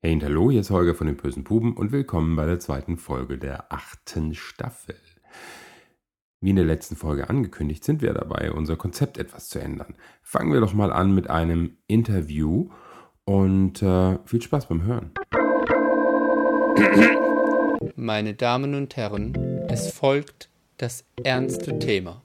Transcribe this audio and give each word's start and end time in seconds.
Hey 0.00 0.12
und 0.14 0.22
hallo, 0.22 0.48
hier 0.48 0.60
ist 0.60 0.70
Holger 0.70 0.94
von 0.94 1.08
den 1.08 1.16
bösen 1.16 1.42
Buben 1.42 1.76
und 1.76 1.90
willkommen 1.90 2.36
bei 2.36 2.46
der 2.46 2.60
zweiten 2.60 2.98
Folge 2.98 3.36
der 3.36 3.72
achten 3.72 4.32
Staffel. 4.32 4.94
Wie 6.40 6.50
in 6.50 6.56
der 6.56 6.64
letzten 6.64 6.94
Folge 6.94 7.28
angekündigt, 7.28 7.82
sind 7.82 8.00
wir 8.00 8.14
dabei, 8.14 8.52
unser 8.52 8.76
Konzept 8.76 9.18
etwas 9.18 9.48
zu 9.48 9.58
ändern. 9.58 9.96
Fangen 10.22 10.52
wir 10.52 10.60
doch 10.60 10.72
mal 10.72 10.92
an 10.92 11.16
mit 11.16 11.28
einem 11.28 11.78
Interview 11.88 12.70
und 13.24 13.82
äh, 13.82 14.20
viel 14.24 14.40
Spaß 14.40 14.68
beim 14.68 14.84
Hören. 14.84 15.10
Meine 17.96 18.34
Damen 18.34 18.76
und 18.76 18.96
Herren, 18.96 19.34
es 19.68 19.90
folgt 19.90 20.48
das 20.76 21.04
ernste 21.24 21.76
Thema. 21.80 22.22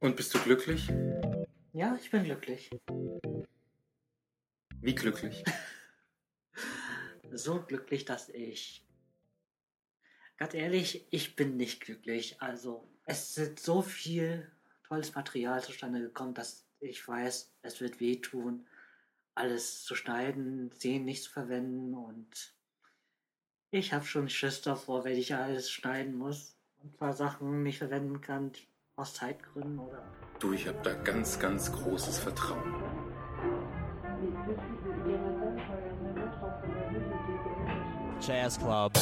Und 0.00 0.16
bist 0.16 0.34
du 0.34 0.38
glücklich? 0.38 0.90
Ja, 1.74 1.96
ich 1.96 2.10
bin 2.10 2.24
glücklich. 2.24 2.68
Wie 4.80 4.94
glücklich? 4.94 5.42
so 7.32 7.62
glücklich, 7.62 8.04
dass 8.04 8.28
ich. 8.28 8.84
Ganz 10.36 10.52
ehrlich, 10.52 11.06
ich 11.10 11.34
bin 11.34 11.56
nicht 11.56 11.80
glücklich. 11.80 12.42
Also, 12.42 12.86
es 13.06 13.38
ist 13.38 13.60
so 13.60 13.80
viel 13.80 14.50
tolles 14.86 15.14
Material 15.14 15.62
zustande 15.62 16.00
gekommen, 16.00 16.34
dass 16.34 16.66
ich 16.80 17.08
weiß, 17.08 17.54
es 17.62 17.80
wird 17.80 18.00
wehtun, 18.00 18.66
alles 19.34 19.82
zu 19.84 19.94
schneiden, 19.94 20.70
Szenen 20.72 21.06
nicht 21.06 21.22
zu 21.22 21.30
verwenden 21.30 21.94
und 21.94 22.54
ich 23.70 23.94
habe 23.94 24.04
schon 24.04 24.28
Schiss 24.28 24.60
davor, 24.60 25.04
wenn 25.04 25.16
ich 25.16 25.34
alles 25.34 25.70
schneiden 25.70 26.18
muss 26.18 26.58
und 26.82 26.92
ein 26.92 26.96
paar 26.98 27.14
Sachen 27.14 27.62
nicht 27.62 27.78
verwenden 27.78 28.20
kann, 28.20 28.52
aus 28.96 29.14
Zeitgründen 29.14 29.78
oder. 29.78 30.02
Du, 30.38 30.52
ich 30.52 30.66
habe 30.66 30.78
da 30.82 30.92
ganz, 30.92 31.38
ganz 31.38 31.72
großes 31.72 32.18
Vertrauen. 32.18 32.74
Jazz 38.20 38.58
Club. 38.58 38.92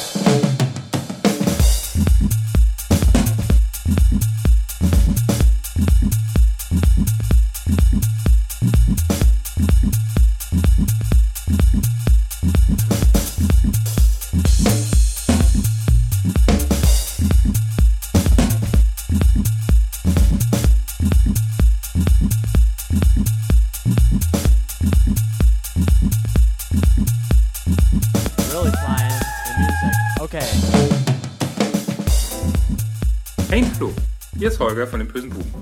Holger 34.70 34.86
von 34.86 35.00
den 35.00 35.08
bösen 35.08 35.30
Buben. 35.30 35.52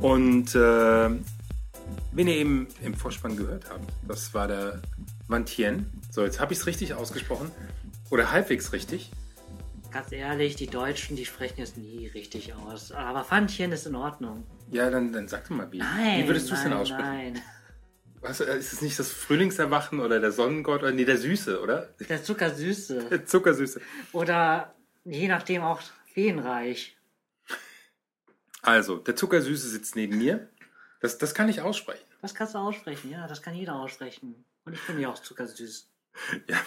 Und 0.00 0.56
äh, 0.56 1.10
wen 2.10 2.26
ihr 2.26 2.36
eben 2.36 2.66
im 2.82 2.94
Vorspann 2.94 3.36
gehört 3.36 3.70
habt, 3.70 3.88
das 4.08 4.34
war 4.34 4.48
der 4.48 4.82
Vantien. 5.28 5.86
So, 6.10 6.24
jetzt 6.24 6.40
habe 6.40 6.52
ich 6.52 6.58
es 6.58 6.66
richtig 6.66 6.94
ausgesprochen. 6.94 7.52
Oder 8.10 8.32
halbwegs 8.32 8.72
richtig. 8.72 9.12
Ganz 9.92 10.10
ehrlich, 10.10 10.56
die 10.56 10.66
Deutschen, 10.66 11.16
die 11.16 11.24
sprechen 11.24 11.62
es 11.62 11.76
nie 11.76 12.08
richtig 12.08 12.52
aus. 12.54 12.90
Aber 12.90 13.22
Fantchen 13.22 13.70
ist 13.70 13.86
in 13.86 13.94
Ordnung. 13.94 14.42
Ja, 14.72 14.90
dann, 14.90 15.12
dann 15.12 15.28
sag 15.28 15.44
doch 15.44 15.54
mal, 15.54 15.70
wie. 15.70 15.78
Nein. 15.78 16.24
wie 16.24 16.26
würdest 16.26 16.50
du 16.50 16.54
es 16.54 16.64
denn 16.64 16.72
aussprechen? 16.72 17.04
Nein. 17.04 17.42
Was, 18.22 18.40
äh, 18.40 18.58
ist 18.58 18.72
es 18.72 18.82
nicht 18.82 18.98
das 18.98 19.12
Frühlingserwachen 19.12 20.00
oder 20.00 20.18
der 20.18 20.32
Sonnengott 20.32 20.82
oder 20.82 20.90
nee, 20.90 21.04
der 21.04 21.18
Süße, 21.18 21.60
oder? 21.60 21.90
Der 22.08 22.24
Zuckersüße. 22.24 23.04
Der 23.08 23.24
Zuckersüße. 23.26 23.80
Oder 24.12 24.74
je 25.04 25.28
nachdem 25.28 25.62
auch 25.62 25.80
Feenreich. 26.12 26.96
Also, 28.62 28.98
der 28.98 29.16
Zuckersüße 29.16 29.68
sitzt 29.68 29.96
neben 29.96 30.18
mir. 30.18 30.48
Das, 31.00 31.18
das 31.18 31.34
kann 31.34 31.48
ich 31.48 31.60
aussprechen. 31.60 32.04
Das 32.20 32.34
kannst 32.34 32.54
du 32.54 32.58
aussprechen, 32.58 33.10
ja, 33.10 33.26
das 33.26 33.42
kann 33.42 33.54
jeder 33.54 33.74
aussprechen. 33.74 34.44
Und 34.64 34.74
ich 34.74 34.80
finde 34.80 35.02
ja 35.02 35.10
auch 35.10 35.18
zuckersüß. 35.18 35.88
Ja, 36.46 36.58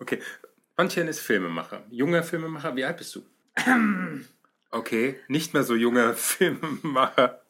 okay. 0.00 0.20
Antjen 0.74 1.06
ist 1.06 1.20
Filmemacher. 1.20 1.84
Junger 1.88 2.24
Filmemacher. 2.24 2.74
Wie 2.74 2.84
alt 2.84 2.96
bist 2.98 3.14
du? 3.14 3.24
Okay, 4.72 5.18
nicht 5.28 5.54
mehr 5.54 5.62
so 5.62 5.76
junger 5.76 6.14
Filmemacher. 6.14 7.40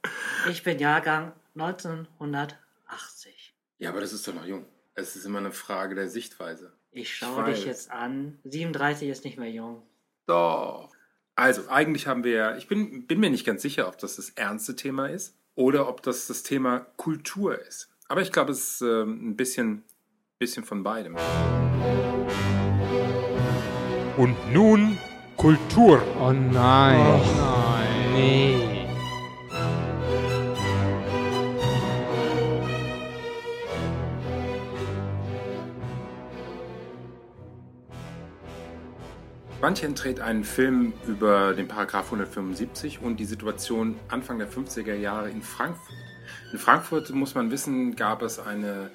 Ich 0.49 0.63
bin 0.63 0.79
Jahrgang 0.79 1.33
1980. 1.55 3.55
Ja, 3.79 3.91
aber 3.91 4.01
das 4.01 4.13
ist 4.13 4.29
doch 4.29 4.35
noch 4.35 4.45
jung. 4.45 4.67
Es 4.95 5.17
ist 5.17 5.25
immer 5.25 5.39
eine 5.39 5.51
Frage 5.51 5.95
der 5.95 6.09
Sichtweise. 6.09 6.73
Ich 6.93 7.17
schaue 7.17 7.45
weiß. 7.45 7.57
dich 7.57 7.67
jetzt 7.67 7.91
an. 7.91 8.39
37 8.45 9.09
ist 9.09 9.25
nicht 9.25 9.39
mehr 9.39 9.51
jung. 9.51 9.83
Doch. 10.27 10.91
Also, 11.39 11.69
eigentlich 11.69 12.07
haben 12.07 12.25
wir 12.25 12.33
ja, 12.33 12.57
ich 12.57 12.67
bin, 12.67 13.07
bin 13.07 13.21
mir 13.21 13.29
nicht 13.29 13.45
ganz 13.45 13.61
sicher, 13.61 13.89
ob 13.89 13.99
das 13.99 14.17
das 14.17 14.31
ernste 14.31 14.75
Thema 14.75 15.09
ist 15.09 15.37
oder 15.55 15.87
ob 15.87 16.03
das 16.03 16.27
das 16.27 16.43
Thema 16.43 16.87
Kultur 16.97 17.61
ist. 17.61 17.91
Aber 18.09 18.23
ich 18.23 18.33
glaube, 18.33 18.53
es 18.53 18.77
ist 18.77 18.81
ähm, 18.81 19.29
ein 19.29 19.37
bisschen, 19.37 19.83
bisschen 20.39 20.65
von 20.65 20.83
beidem. 20.83 21.15
Und 24.17 24.35
nun 24.51 24.97
Kultur. 25.37 26.03
Oh 26.19 26.33
nein. 26.33 27.21
nein. 27.37 28.13
Nee. 28.15 28.76
Wandchen 39.61 39.95
dreht 39.95 40.21
einen 40.21 40.45
Film 40.45 40.93
über 41.07 41.55
den 41.55 41.67
Paragraph 41.67 42.07
175 42.07 43.01
und 43.01 43.17
die 43.17 43.25
Situation 43.25 43.99
Anfang 44.09 44.39
der 44.39 44.51
50er 44.51 44.95
Jahre 44.95 45.31
in 45.31 45.41
Frankfurt. 45.41 45.97
In 46.53 46.59
Frankfurt, 46.59 47.11
muss 47.11 47.35
man 47.35 47.51
wissen, 47.51 47.97
gab 47.97 48.21
es 48.21 48.39
eine 48.39 48.91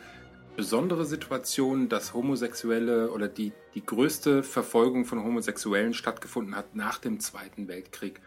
besondere 0.56 1.06
Situation, 1.06 1.90
dass 1.90 2.14
Homosexuelle 2.14 3.10
oder 3.12 3.28
die, 3.28 3.54
die 3.74 3.84
größte 3.84 4.44
Verfolgung 4.44 5.06
von 5.06 5.24
Homosexuellen 5.24 5.96
stattgefunden 5.96 6.56
hat 6.56 6.76
nach 6.76 7.00
dem 7.00 7.20
Zweiten 7.20 7.68
Weltkrieg 7.68 8.22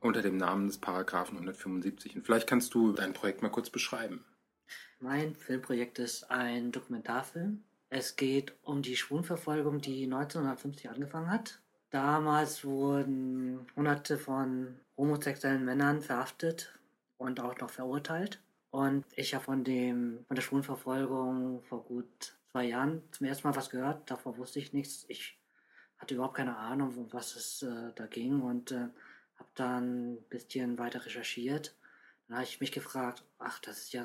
unter 0.00 0.22
dem 0.22 0.38
Namen 0.38 0.68
des 0.68 0.78
Paragraphen 0.78 1.36
175. 1.36 2.16
Und 2.16 2.24
vielleicht 2.24 2.48
kannst 2.48 2.72
du 2.74 2.92
dein 2.92 3.12
Projekt 3.12 3.42
mal 3.42 3.50
kurz 3.50 3.68
beschreiben. 3.68 4.24
Mein 5.00 5.34
Filmprojekt 5.34 5.98
ist 5.98 6.30
ein 6.30 6.72
Dokumentarfilm. 6.72 7.62
Es 7.90 8.16
geht 8.16 8.54
um 8.62 8.80
die 8.80 8.96
Schwulenverfolgung, 8.96 9.82
die 9.82 10.04
1950 10.04 10.88
angefangen 10.88 11.30
hat. 11.30 11.60
Damals 11.94 12.64
wurden 12.64 13.68
hunderte 13.76 14.18
von 14.18 14.80
homosexuellen 14.96 15.64
Männern 15.64 16.02
verhaftet 16.02 16.76
und 17.18 17.38
auch 17.38 17.56
noch 17.60 17.70
verurteilt. 17.70 18.42
Und 18.72 19.04
ich 19.14 19.32
habe 19.32 19.44
von, 19.44 19.64
von 19.64 20.34
der 20.34 20.42
Schwulenverfolgung 20.42 21.62
vor 21.62 21.84
gut 21.84 22.36
zwei 22.50 22.64
Jahren 22.64 23.00
zum 23.12 23.28
ersten 23.28 23.46
Mal 23.46 23.54
was 23.54 23.70
gehört. 23.70 24.10
Davor 24.10 24.36
wusste 24.38 24.58
ich 24.58 24.72
nichts. 24.72 25.04
Ich 25.06 25.38
hatte 25.96 26.16
überhaupt 26.16 26.34
keine 26.34 26.56
Ahnung, 26.56 26.98
um 26.98 27.12
was 27.12 27.36
es 27.36 27.62
äh, 27.62 27.92
da 27.94 28.06
ging 28.06 28.40
und 28.42 28.72
äh, 28.72 28.88
habe 29.36 29.50
dann 29.54 30.14
ein 30.14 30.22
bisschen 30.30 30.76
weiter 30.78 31.06
recherchiert. 31.06 31.76
Dann 32.26 32.38
habe 32.38 32.44
ich 32.44 32.58
mich 32.58 32.72
gefragt, 32.72 33.22
ach, 33.38 33.60
das 33.60 33.78
ist 33.78 33.92
ja 33.92 34.04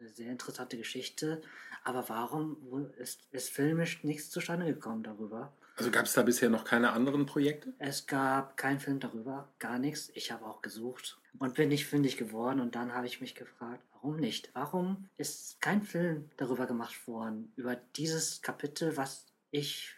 eine 0.00 0.08
sehr 0.08 0.32
interessante 0.32 0.78
Geschichte, 0.78 1.42
aber 1.84 2.08
warum 2.08 2.56
ist, 2.96 3.28
ist 3.30 3.50
filmisch 3.50 4.04
nichts 4.04 4.30
zustande 4.30 4.64
gekommen 4.64 5.02
darüber? 5.02 5.52
Also 5.76 5.90
gab 5.90 6.06
es 6.06 6.14
da 6.14 6.22
bisher 6.22 6.48
noch 6.48 6.64
keine 6.64 6.92
anderen 6.92 7.26
Projekte? 7.26 7.74
Es 7.78 8.06
gab 8.06 8.56
keinen 8.56 8.80
Film 8.80 8.98
darüber, 8.98 9.52
gar 9.58 9.78
nichts. 9.78 10.10
Ich 10.14 10.32
habe 10.32 10.46
auch 10.46 10.62
gesucht 10.62 11.20
und 11.38 11.54
bin 11.54 11.68
nicht 11.68 11.86
fündig 11.86 12.16
geworden. 12.16 12.60
Und 12.60 12.74
dann 12.74 12.94
habe 12.94 13.06
ich 13.06 13.20
mich 13.20 13.34
gefragt, 13.34 13.84
warum 13.92 14.16
nicht? 14.16 14.50
Warum 14.54 15.10
ist 15.18 15.60
kein 15.60 15.82
Film 15.82 16.30
darüber 16.38 16.66
gemacht 16.66 17.06
worden, 17.06 17.52
über 17.56 17.76
dieses 17.76 18.40
Kapitel, 18.40 18.96
was 18.96 19.26
ich 19.50 19.94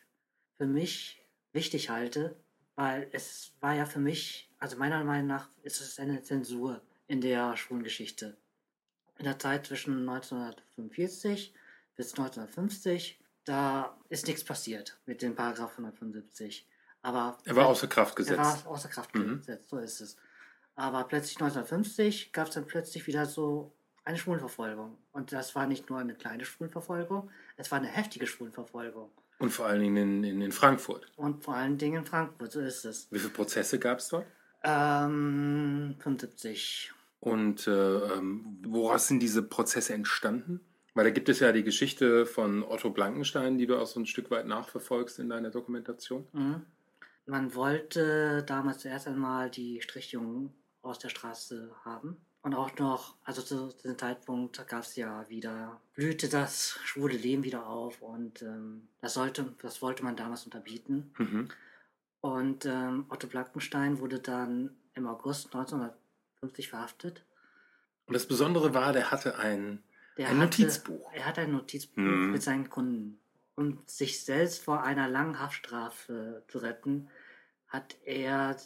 für 0.56 0.66
mich 0.66 1.22
wichtig 1.52 1.90
halte? 1.90 2.34
Weil 2.74 3.08
es 3.12 3.52
war 3.60 3.74
ja 3.74 3.86
für 3.86 4.00
mich, 4.00 4.50
also 4.58 4.76
meiner 4.76 5.04
Meinung 5.04 5.28
nach, 5.28 5.48
ist 5.62 5.80
es 5.80 6.00
eine 6.00 6.22
Zensur 6.22 6.80
in 7.06 7.20
der 7.20 7.56
Schwulengeschichte. 7.56 8.36
In 9.18 9.24
der 9.24 9.38
Zeit 9.38 9.66
zwischen 9.66 10.08
1945 10.08 11.54
bis 11.96 12.10
1950, 12.12 13.20
da 13.48 13.96
ist 14.08 14.26
nichts 14.26 14.44
passiert 14.44 14.98
mit 15.06 15.22
dem 15.22 15.34
Paragraph 15.34 15.72
175. 15.72 16.66
Aber 17.02 17.38
Er 17.44 17.56
war 17.56 17.66
außer 17.66 17.86
Kraft 17.86 18.14
er 18.14 18.16
gesetzt. 18.16 18.38
war 18.38 18.66
außer 18.72 18.88
Kraft 18.88 19.14
Mhm. 19.14 19.38
gesetzt, 19.38 19.68
so 19.70 19.78
ist 19.78 20.00
es. 20.00 20.16
Aber 20.74 21.04
plötzlich 21.04 21.36
1950 21.40 22.32
gab 22.32 22.48
es 22.48 22.54
dann 22.54 22.66
plötzlich 22.66 23.06
wieder 23.06 23.26
so 23.26 23.72
eine 24.04 24.18
Schwulenverfolgung. 24.18 24.96
Und 25.12 25.32
das 25.32 25.54
war 25.54 25.66
nicht 25.66 25.90
nur 25.90 25.98
eine 25.98 26.14
kleine 26.14 26.44
Schwulenverfolgung, 26.44 27.30
es 27.56 27.70
war 27.70 27.78
eine 27.78 27.88
heftige 27.88 28.26
Schwulenverfolgung. 28.26 29.10
Und 29.38 29.50
vor 29.50 29.66
allen 29.66 29.80
Dingen 29.80 29.96
in, 29.96 30.24
in, 30.24 30.40
in 30.42 30.52
Frankfurt. 30.52 31.06
Und 31.16 31.44
vor 31.44 31.54
allen 31.54 31.78
Dingen 31.78 31.98
in 31.98 32.06
Frankfurt, 32.06 32.50
so 32.52 32.60
ist 32.60 32.84
es. 32.84 33.06
Wie 33.12 33.18
viele 33.18 33.32
Prozesse 33.32 33.78
gab 33.78 33.98
es 33.98 34.08
dort? 34.08 34.26
Ähm, 34.64 35.94
75. 36.00 36.92
Und 37.20 37.66
äh, 37.66 37.70
ähm, 37.70 38.58
woraus 38.66 39.08
sind 39.08 39.20
diese 39.20 39.42
Prozesse 39.42 39.94
entstanden? 39.94 40.60
Weil 40.94 41.04
da 41.04 41.10
gibt 41.10 41.28
es 41.28 41.40
ja 41.40 41.52
die 41.52 41.62
Geschichte 41.62 42.26
von 42.26 42.64
Otto 42.64 42.90
Blankenstein, 42.90 43.58
die 43.58 43.66
du 43.66 43.78
auch 43.78 43.86
so 43.86 44.00
ein 44.00 44.06
Stück 44.06 44.30
weit 44.30 44.46
nachverfolgst 44.46 45.18
in 45.18 45.28
deiner 45.28 45.50
Dokumentation. 45.50 46.26
Mhm. 46.32 46.62
Man 47.26 47.54
wollte 47.54 48.42
damals 48.44 48.78
zuerst 48.78 49.06
einmal 49.06 49.50
die 49.50 49.82
Strichjungen 49.82 50.52
aus 50.82 50.98
der 50.98 51.10
Straße 51.10 51.70
haben. 51.84 52.16
Und 52.42 52.54
auch 52.54 52.74
noch, 52.78 53.16
also 53.24 53.42
zu 53.42 53.68
diesem 53.82 53.98
Zeitpunkt 53.98 54.66
gab 54.68 54.82
es 54.82 54.96
ja 54.96 55.28
wieder, 55.28 55.80
blühte 55.94 56.28
das 56.28 56.78
schwule 56.84 57.16
Leben 57.16 57.44
wieder 57.44 57.66
auf 57.66 58.00
und 58.00 58.42
ähm, 58.42 58.88
das 59.00 59.14
sollte, 59.14 59.54
das 59.60 59.82
wollte 59.82 60.04
man 60.04 60.16
damals 60.16 60.44
unterbieten. 60.44 61.12
Mhm. 61.18 61.48
Und 62.20 62.64
ähm, 62.64 63.06
Otto 63.08 63.26
Blankenstein 63.26 63.98
wurde 63.98 64.20
dann 64.20 64.76
im 64.94 65.06
August 65.06 65.46
1950 65.46 66.68
verhaftet. 66.68 67.24
Und 68.06 68.14
das 68.14 68.26
Besondere 68.26 68.72
war, 68.72 68.92
der 68.92 69.10
hatte 69.10 69.38
ein, 69.38 69.82
Der 70.18 70.28
ein 70.28 70.38
hatte- 70.40 70.62
Notizbuch. 70.62 71.10
Er 71.14 71.24
hatte 71.26 71.40
ein 71.42 71.52
Notizbuch 71.52 71.96
Mhm. 72.02 72.32
mit 72.32 72.42
seinen 72.42 72.68
Kunden. 72.68 73.18
Um 73.54 73.78
sich 73.86 74.24
selbst 74.24 74.62
vor 74.62 74.82
einer 74.84 75.08
langen 75.08 75.38
Haftstrafe 75.40 76.42
zu 76.48 76.58
retten, 76.58 77.08
hat 77.68 77.96
er 78.04 78.56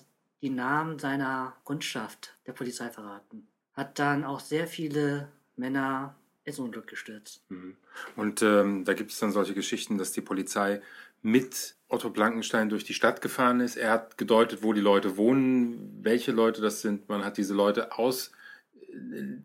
die 0.43 0.51
Namen 0.51 0.99
seiner 0.99 1.57
Kundschaft 1.65 2.35
der 2.47 2.53
Polizei 2.53 2.91
verraten. 2.91 3.47
Hat 3.75 3.99
dann 3.99 4.25
auch 4.25 4.41
sehr 4.41 4.67
viele 4.67 5.29
Männer 5.57 6.15
ins 6.45 6.59
Unglück 6.59 6.89
gestürzt. 6.89 7.43
Mhm. 7.49 7.77
Und 8.17 8.43
ähm, 8.43 8.85
da 8.85 8.95
gibt 8.95 9.13
es 9.13 9.19
dann 9.19 9.31
solche 9.33 9.55
Geschichten, 9.55 9.97
dass 9.99 10.13
die 10.13 10.21
Polizei 10.21 10.83
mit 11.23 11.77
Otto 11.89 12.11
Blankenstein 12.11 12.69
durch 12.69 12.85
die 12.85 12.95
Stadt 12.95 13.21
gefahren 13.21 13.61
ist. 13.61 13.77
Er 13.77 13.93
hat 13.93 14.19
gedeutet, 14.19 14.63
wo 14.63 14.73
die 14.73 14.81
Leute 14.81 15.17
wohnen, 15.17 16.01
welche 16.03 16.33
Leute 16.33 16.61
das 16.61 16.81
sind. 16.83 17.09
Man 17.09 17.25
hat 17.25 17.37
diese 17.39 17.55
Leute 17.55 17.97
aus, 17.97 18.29
äh, 18.29 18.33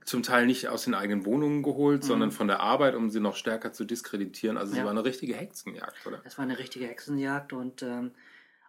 zum 0.03 0.23
Teil 0.23 0.45
nicht 0.45 0.67
aus 0.67 0.83
den 0.83 0.94
eigenen 0.94 1.25
Wohnungen 1.25 1.63
geholt, 1.63 2.03
Mhm. 2.03 2.07
sondern 2.07 2.31
von 2.31 2.47
der 2.47 2.59
Arbeit, 2.59 2.95
um 2.95 3.09
sie 3.09 3.19
noch 3.19 3.35
stärker 3.35 3.71
zu 3.73 3.85
diskreditieren. 3.85 4.57
Also 4.57 4.73
es 4.73 4.77
Ja. 4.79 4.83
war 4.83 4.91
eine 4.91 5.05
richtige 5.05 5.35
Hexenjagd, 5.35 6.05
oder? 6.05 6.21
Es 6.25 6.38
war 6.38 6.44
eine 6.44 6.59
richtige 6.59 6.85
Hexenjagd 6.88 7.53
und 7.53 7.81
ähm, 7.83 8.11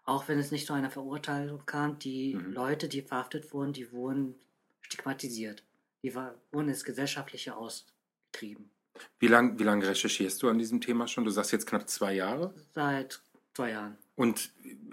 auch 0.04 0.28
wenn 0.28 0.38
es 0.38 0.50
nicht 0.52 0.66
zu 0.66 0.72
einer 0.72 0.90
Verurteilung 0.90 1.64
kam, 1.66 1.98
die 1.98 2.34
Mhm. 2.34 2.52
Leute, 2.52 2.88
die 2.88 3.02
verhaftet 3.02 3.52
wurden, 3.52 3.72
die 3.72 3.92
wurden 3.92 4.34
stigmatisiert. 4.80 5.62
Die 6.02 6.14
war, 6.14 6.34
wurden 6.52 6.68
ins 6.68 6.84
Gesellschaftliche 6.84 7.56
ausgetrieben. 7.56 8.70
Wie 9.18 9.26
lange 9.28 9.58
wie 9.58 9.64
lang 9.64 9.82
recherchierst 9.82 10.42
du 10.42 10.48
an 10.48 10.58
diesem 10.58 10.80
Thema 10.80 11.06
schon? 11.08 11.24
Du 11.24 11.30
sagst 11.30 11.52
jetzt 11.52 11.66
knapp 11.66 11.88
zwei 11.88 12.14
Jahre. 12.14 12.54
Seit 12.74 13.20
zwei 13.54 13.70
Jahren. 13.70 13.96
Und 14.18 14.50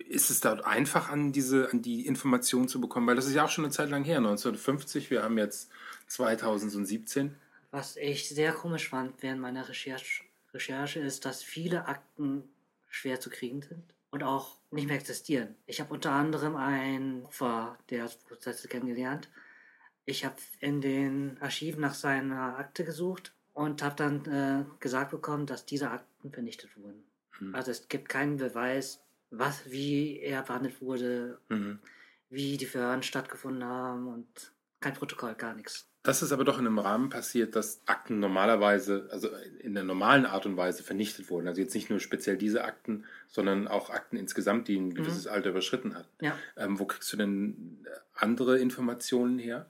ist 0.07 0.29
es 0.29 0.39
dort 0.39 0.63
einfach, 0.65 1.09
an 1.09 1.31
diese, 1.31 1.71
an 1.71 1.81
die 1.81 2.05
Informationen 2.05 2.67
zu 2.67 2.79
bekommen? 2.79 3.07
Weil 3.07 3.15
das 3.15 3.25
ist 3.25 3.33
ja 3.33 3.43
auch 3.43 3.49
schon 3.49 3.65
eine 3.65 3.73
Zeit 3.73 3.89
lang 3.89 4.03
her, 4.03 4.17
1950. 4.17 5.09
Wir 5.09 5.23
haben 5.23 5.39
jetzt 5.39 5.71
2017. 6.09 7.35
Was 7.71 7.97
ich 7.97 8.29
sehr 8.29 8.53
komisch 8.53 8.89
fand 8.89 9.23
während 9.23 9.41
meiner 9.41 9.67
Recherche, 9.67 10.23
Recherche 10.53 10.99
ist, 10.99 11.25
dass 11.25 11.41
viele 11.41 11.87
Akten 11.87 12.43
schwer 12.87 13.19
zu 13.19 13.31
kriegen 13.31 13.63
sind 13.63 13.83
und 14.11 14.21
auch 14.21 14.59
nicht 14.69 14.85
mehr 14.85 14.95
existieren. 14.95 15.55
Ich 15.65 15.81
habe 15.81 15.91
unter 15.91 16.11
anderem 16.11 16.55
ein 16.55 17.25
Opfer 17.25 17.79
der 17.89 18.07
Prozesse 18.27 18.67
kennengelernt. 18.67 19.27
Ich 20.05 20.23
habe 20.23 20.35
in 20.59 20.81
den 20.81 21.41
Archiven 21.41 21.81
nach 21.81 21.95
seiner 21.95 22.59
Akte 22.59 22.85
gesucht 22.85 23.33
und 23.55 23.81
habe 23.81 23.95
dann 23.95 24.25
äh, 24.25 24.65
gesagt 24.79 25.09
bekommen, 25.09 25.47
dass 25.47 25.65
diese 25.65 25.89
Akten 25.89 26.31
vernichtet 26.31 26.77
wurden. 26.77 27.03
Mhm. 27.39 27.55
Also 27.55 27.71
es 27.71 27.87
gibt 27.89 28.07
keinen 28.07 28.37
Beweis, 28.37 29.01
was, 29.37 29.69
wie 29.71 30.19
er 30.19 30.41
behandelt 30.43 30.81
wurde, 30.81 31.39
Mhm. 31.49 31.79
wie 32.29 32.57
die 32.57 32.65
Verhören 32.65 33.03
stattgefunden 33.03 33.63
haben 33.63 34.07
und 34.07 34.27
kein 34.79 34.93
Protokoll, 34.93 35.35
gar 35.35 35.55
nichts. 35.55 35.89
Das 36.03 36.21
ist 36.21 36.31
aber 36.31 36.43
doch 36.43 36.59
in 36.59 36.67
einem 36.67 36.77
Rahmen 36.77 37.09
passiert, 37.09 37.55
dass 37.55 37.81
Akten 37.87 38.19
normalerweise, 38.19 39.07
also 39.11 39.29
in 39.59 39.73
der 39.73 39.83
normalen 39.83 40.27
Art 40.27 40.45
und 40.45 40.55
Weise 40.55 40.83
vernichtet 40.83 41.31
wurden. 41.31 41.47
Also 41.47 41.61
jetzt 41.61 41.73
nicht 41.73 41.89
nur 41.89 41.99
speziell 41.99 42.37
diese 42.37 42.63
Akten, 42.63 43.05
sondern 43.27 43.67
auch 43.67 43.89
Akten 43.89 44.15
insgesamt, 44.15 44.67
die 44.67 44.77
ein 44.77 44.93
gewisses 44.93 45.25
Alter 45.25 45.49
überschritten 45.49 45.95
hatten. 45.95 46.23
Ja. 46.23 46.37
Ähm, 46.57 46.77
wo 46.79 46.85
kriegst 46.85 47.11
du 47.11 47.17
denn 47.17 47.87
andere 48.13 48.59
Informationen 48.59 49.39
her? 49.39 49.67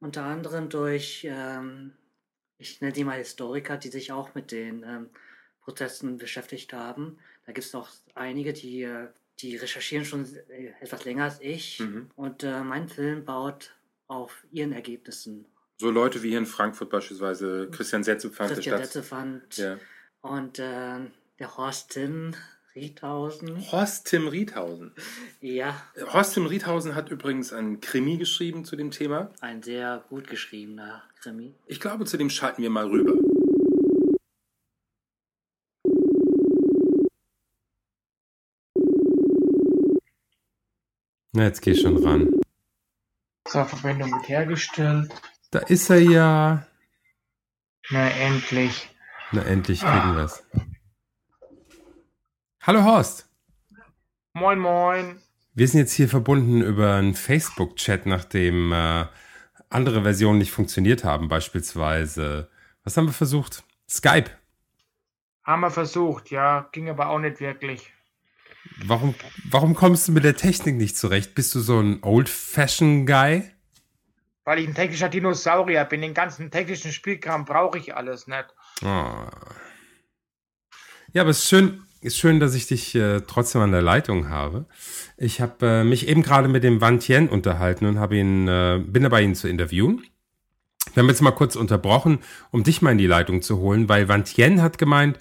Unter 0.00 0.22
anderem 0.24 0.70
durch, 0.70 1.26
ähm, 1.28 1.92
ich 2.56 2.80
nenne 2.80 2.94
die 2.94 3.04
mal 3.04 3.18
Historiker, 3.18 3.76
die 3.76 3.88
sich 3.88 4.10
auch 4.12 4.34
mit 4.34 4.52
den 4.52 4.84
ähm, 4.84 5.10
Protesten 5.60 6.16
beschäftigt 6.16 6.72
haben. 6.72 7.18
Da 7.48 7.52
gibt 7.54 7.66
es 7.66 7.74
auch 7.74 7.88
einige, 8.14 8.52
die, 8.52 8.86
die 9.40 9.56
recherchieren 9.56 10.04
schon 10.04 10.26
etwas 10.82 11.06
länger 11.06 11.24
als 11.24 11.40
ich. 11.40 11.80
Mhm. 11.80 12.10
Und 12.14 12.42
äh, 12.44 12.60
mein 12.62 12.90
Film 12.90 13.24
baut 13.24 13.72
auf 14.06 14.44
ihren 14.52 14.72
Ergebnissen. 14.72 15.46
So 15.78 15.90
Leute 15.90 16.22
wie 16.22 16.28
hier 16.28 16.38
in 16.38 16.44
Frankfurt 16.44 16.90
beispielsweise 16.90 17.70
Christian 17.72 18.04
Setzepfand 18.04 18.52
Christian 18.52 18.76
Stadt. 18.76 18.84
Letzefand 18.84 19.56
Ja. 19.56 19.78
und 20.20 20.58
äh, 20.58 20.98
der 21.38 21.56
Horst 21.56 21.92
Tin 21.92 22.36
Riethausen. 22.74 23.72
Horst 23.72 24.08
Tim 24.08 24.28
Riethausen. 24.28 24.92
Ja, 25.40 25.82
Horst 26.12 26.34
Tim 26.34 26.44
Riethausen 26.44 26.94
hat 26.94 27.10
übrigens 27.10 27.54
einen 27.54 27.80
Krimi 27.80 28.18
geschrieben 28.18 28.66
zu 28.66 28.76
dem 28.76 28.90
Thema. 28.90 29.30
ein 29.40 29.62
sehr 29.62 30.04
gut 30.10 30.28
geschriebener 30.28 31.02
Krimi. 31.22 31.54
Ich 31.66 31.80
glaube, 31.80 32.04
zu 32.04 32.18
dem 32.18 32.28
schalten 32.28 32.60
wir 32.62 32.68
mal 32.68 32.86
rüber. 32.88 33.14
Na, 41.38 41.44
jetzt 41.44 41.62
geh 41.62 41.72
schon 41.72 42.04
ran. 42.04 42.28
So, 43.46 43.64
Verbindung 43.64 44.10
wird 44.10 44.28
hergestellt. 44.28 45.14
Da 45.52 45.60
ist 45.60 45.88
er 45.88 46.00
ja. 46.00 46.66
Na, 47.90 48.10
endlich. 48.10 48.90
Na, 49.30 49.42
endlich 49.42 49.82
kriegen 49.82 50.16
wir's. 50.16 50.44
Hallo 52.60 52.82
Horst. 52.82 53.30
Moin, 54.32 54.58
moin. 54.58 55.22
Wir 55.54 55.68
sind 55.68 55.78
jetzt 55.78 55.92
hier 55.92 56.08
verbunden 56.08 56.60
über 56.60 56.96
einen 56.96 57.14
Facebook-Chat, 57.14 58.06
nachdem 58.06 58.72
äh, 58.72 59.06
andere 59.70 60.02
Versionen 60.02 60.38
nicht 60.38 60.50
funktioniert 60.50 61.04
haben. 61.04 61.28
Beispielsweise, 61.28 62.50
was 62.82 62.96
haben 62.96 63.06
wir 63.06 63.12
versucht? 63.12 63.62
Skype. 63.88 64.32
Haben 65.44 65.60
wir 65.60 65.70
versucht, 65.70 66.32
ja. 66.32 66.68
Ging 66.72 66.90
aber 66.90 67.10
auch 67.10 67.20
nicht 67.20 67.38
wirklich. 67.38 67.92
Warum, 68.84 69.14
warum 69.50 69.74
kommst 69.74 70.08
du 70.08 70.12
mit 70.12 70.24
der 70.24 70.36
Technik 70.36 70.76
nicht 70.76 70.96
zurecht? 70.96 71.34
Bist 71.34 71.54
du 71.54 71.60
so 71.60 71.80
ein 71.80 72.02
Old-Fashion-Guy? 72.02 73.50
Weil 74.44 74.58
ich 74.60 74.68
ein 74.68 74.74
technischer 74.74 75.08
Dinosaurier 75.08 75.84
bin. 75.84 76.00
Den 76.00 76.14
ganzen 76.14 76.50
technischen 76.50 76.92
Spielkram 76.92 77.44
brauche 77.44 77.78
ich 77.78 77.94
alles 77.94 78.26
nicht. 78.26 78.46
Ah. 78.82 79.30
Ja, 81.12 81.22
aber 81.22 81.30
es 81.30 81.38
ist 81.38 81.48
schön, 81.48 81.82
ist 82.00 82.16
schön, 82.16 82.38
dass 82.40 82.54
ich 82.54 82.66
dich 82.66 82.94
äh, 82.94 83.20
trotzdem 83.20 83.60
an 83.60 83.72
der 83.72 83.82
Leitung 83.82 84.28
habe. 84.28 84.66
Ich 85.16 85.40
habe 85.40 85.66
äh, 85.66 85.84
mich 85.84 86.06
eben 86.08 86.22
gerade 86.22 86.48
mit 86.48 86.62
dem 86.62 86.80
Van 86.80 87.00
Tien 87.00 87.28
unterhalten 87.28 87.86
und 87.86 87.98
habe 87.98 88.16
ihn, 88.16 88.46
äh, 88.46 88.80
bin 88.84 89.02
dabei, 89.02 89.22
ihn 89.22 89.34
zu 89.34 89.48
interviewen. 89.48 90.02
Wir 90.94 91.02
haben 91.02 91.08
jetzt 91.08 91.22
mal 91.22 91.32
kurz 91.32 91.56
unterbrochen, 91.56 92.20
um 92.50 92.64
dich 92.64 92.82
mal 92.82 92.92
in 92.92 92.98
die 92.98 93.06
Leitung 93.06 93.42
zu 93.42 93.58
holen, 93.58 93.88
weil 93.88 94.08
Van 94.08 94.24
Tien 94.24 94.62
hat 94.62 94.78
gemeint, 94.78 95.18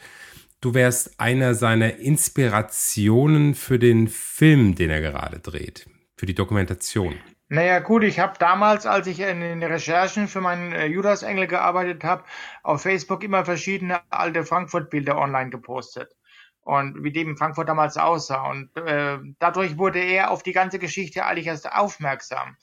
du 0.61 0.73
wärst 0.73 1.19
einer 1.19 1.53
seiner 1.53 1.97
Inspirationen 1.97 3.55
für 3.55 3.79
den 3.79 4.07
Film, 4.07 4.75
den 4.75 4.89
er 4.89 5.01
gerade 5.01 5.39
dreht, 5.39 5.87
für 6.15 6.25
die 6.25 6.35
Dokumentation. 6.35 7.15
Naja, 7.49 7.79
gut, 7.79 8.03
ich 8.03 8.19
habe 8.19 8.33
damals, 8.39 8.85
als 8.85 9.07
ich 9.07 9.21
in 9.21 9.39
den 9.39 9.63
Recherchen 9.63 10.27
für 10.27 10.41
meinen 10.41 10.73
äh, 10.73 10.87
Judas-Engel 10.87 11.47
gearbeitet 11.47 12.03
habe, 12.03 12.25
auf 12.61 12.81
Facebook 12.81 13.23
immer 13.23 13.45
verschiedene 13.45 14.01
alte 14.09 14.43
Frankfurt-Bilder 14.43 15.17
online 15.17 15.49
gepostet. 15.49 16.13
Und 16.59 17.01
wie 17.01 17.13
dem 17.13 17.29
in 17.29 17.37
Frankfurt 17.37 17.69
damals 17.69 17.95
aussah. 17.95 18.49
Und 18.49 18.75
äh, 18.75 19.19
dadurch 19.39 19.77
wurde 19.77 19.99
er 19.99 20.31
auf 20.31 20.43
die 20.43 20.51
ganze 20.51 20.77
Geschichte 20.79 21.25
eigentlich 21.25 21.47
erst 21.47 21.71
aufmerksam. 21.71 22.57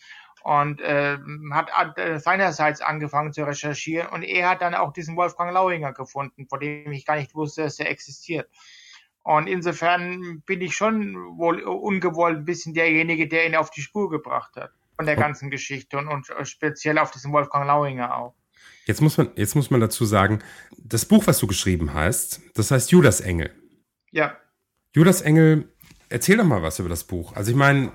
Und 0.44 0.80
äh, 0.82 1.16
hat 1.52 1.98
äh, 1.98 2.18
seinerseits 2.18 2.82
angefangen 2.82 3.32
zu 3.32 3.44
recherchieren. 3.44 4.08
Und 4.10 4.22
er 4.22 4.50
hat 4.50 4.60
dann 4.60 4.74
auch 4.74 4.92
diesen 4.92 5.16
Wolfgang 5.16 5.52
Lauinger 5.52 5.92
gefunden, 5.92 6.46
von 6.46 6.60
dem 6.60 6.92
ich 6.92 7.06
gar 7.06 7.16
nicht 7.16 7.34
wusste, 7.34 7.62
dass 7.62 7.78
er 7.78 7.90
existiert. 7.90 8.48
Und 9.22 9.46
insofern 9.46 10.42
bin 10.44 10.60
ich 10.60 10.76
schon 10.76 11.16
wohl 11.38 11.62
ungewollt 11.62 12.36
ein 12.36 12.44
bisschen 12.44 12.74
derjenige, 12.74 13.26
der 13.26 13.46
ihn 13.46 13.56
auf 13.56 13.70
die 13.70 13.80
Spur 13.80 14.10
gebracht 14.10 14.54
hat. 14.56 14.70
Von 14.96 15.06
der 15.06 15.16
ganzen 15.16 15.50
Geschichte 15.50 15.96
und, 15.96 16.08
und 16.08 16.26
speziell 16.42 16.98
auf 16.98 17.10
diesen 17.10 17.32
Wolfgang 17.32 17.66
Lauinger 17.66 18.14
auch. 18.14 18.34
Jetzt 18.84 19.00
muss 19.00 19.16
man, 19.16 19.30
jetzt 19.36 19.56
muss 19.56 19.70
man 19.70 19.80
dazu 19.80 20.04
sagen, 20.04 20.40
das 20.76 21.06
Buch, 21.06 21.26
was 21.26 21.38
du 21.38 21.46
geschrieben 21.46 21.94
hast, 21.94 22.42
das 22.54 22.70
heißt 22.70 22.92
Judas 22.92 23.20
Engel. 23.20 23.50
Ja, 24.12 24.36
Judas 24.94 25.22
Engel, 25.22 25.68
erzähl 26.08 26.36
doch 26.36 26.44
mal 26.44 26.62
was 26.62 26.78
über 26.78 26.88
das 26.88 27.02
Buch. 27.02 27.34
Also 27.34 27.50
ich 27.50 27.56
meine, 27.56 27.90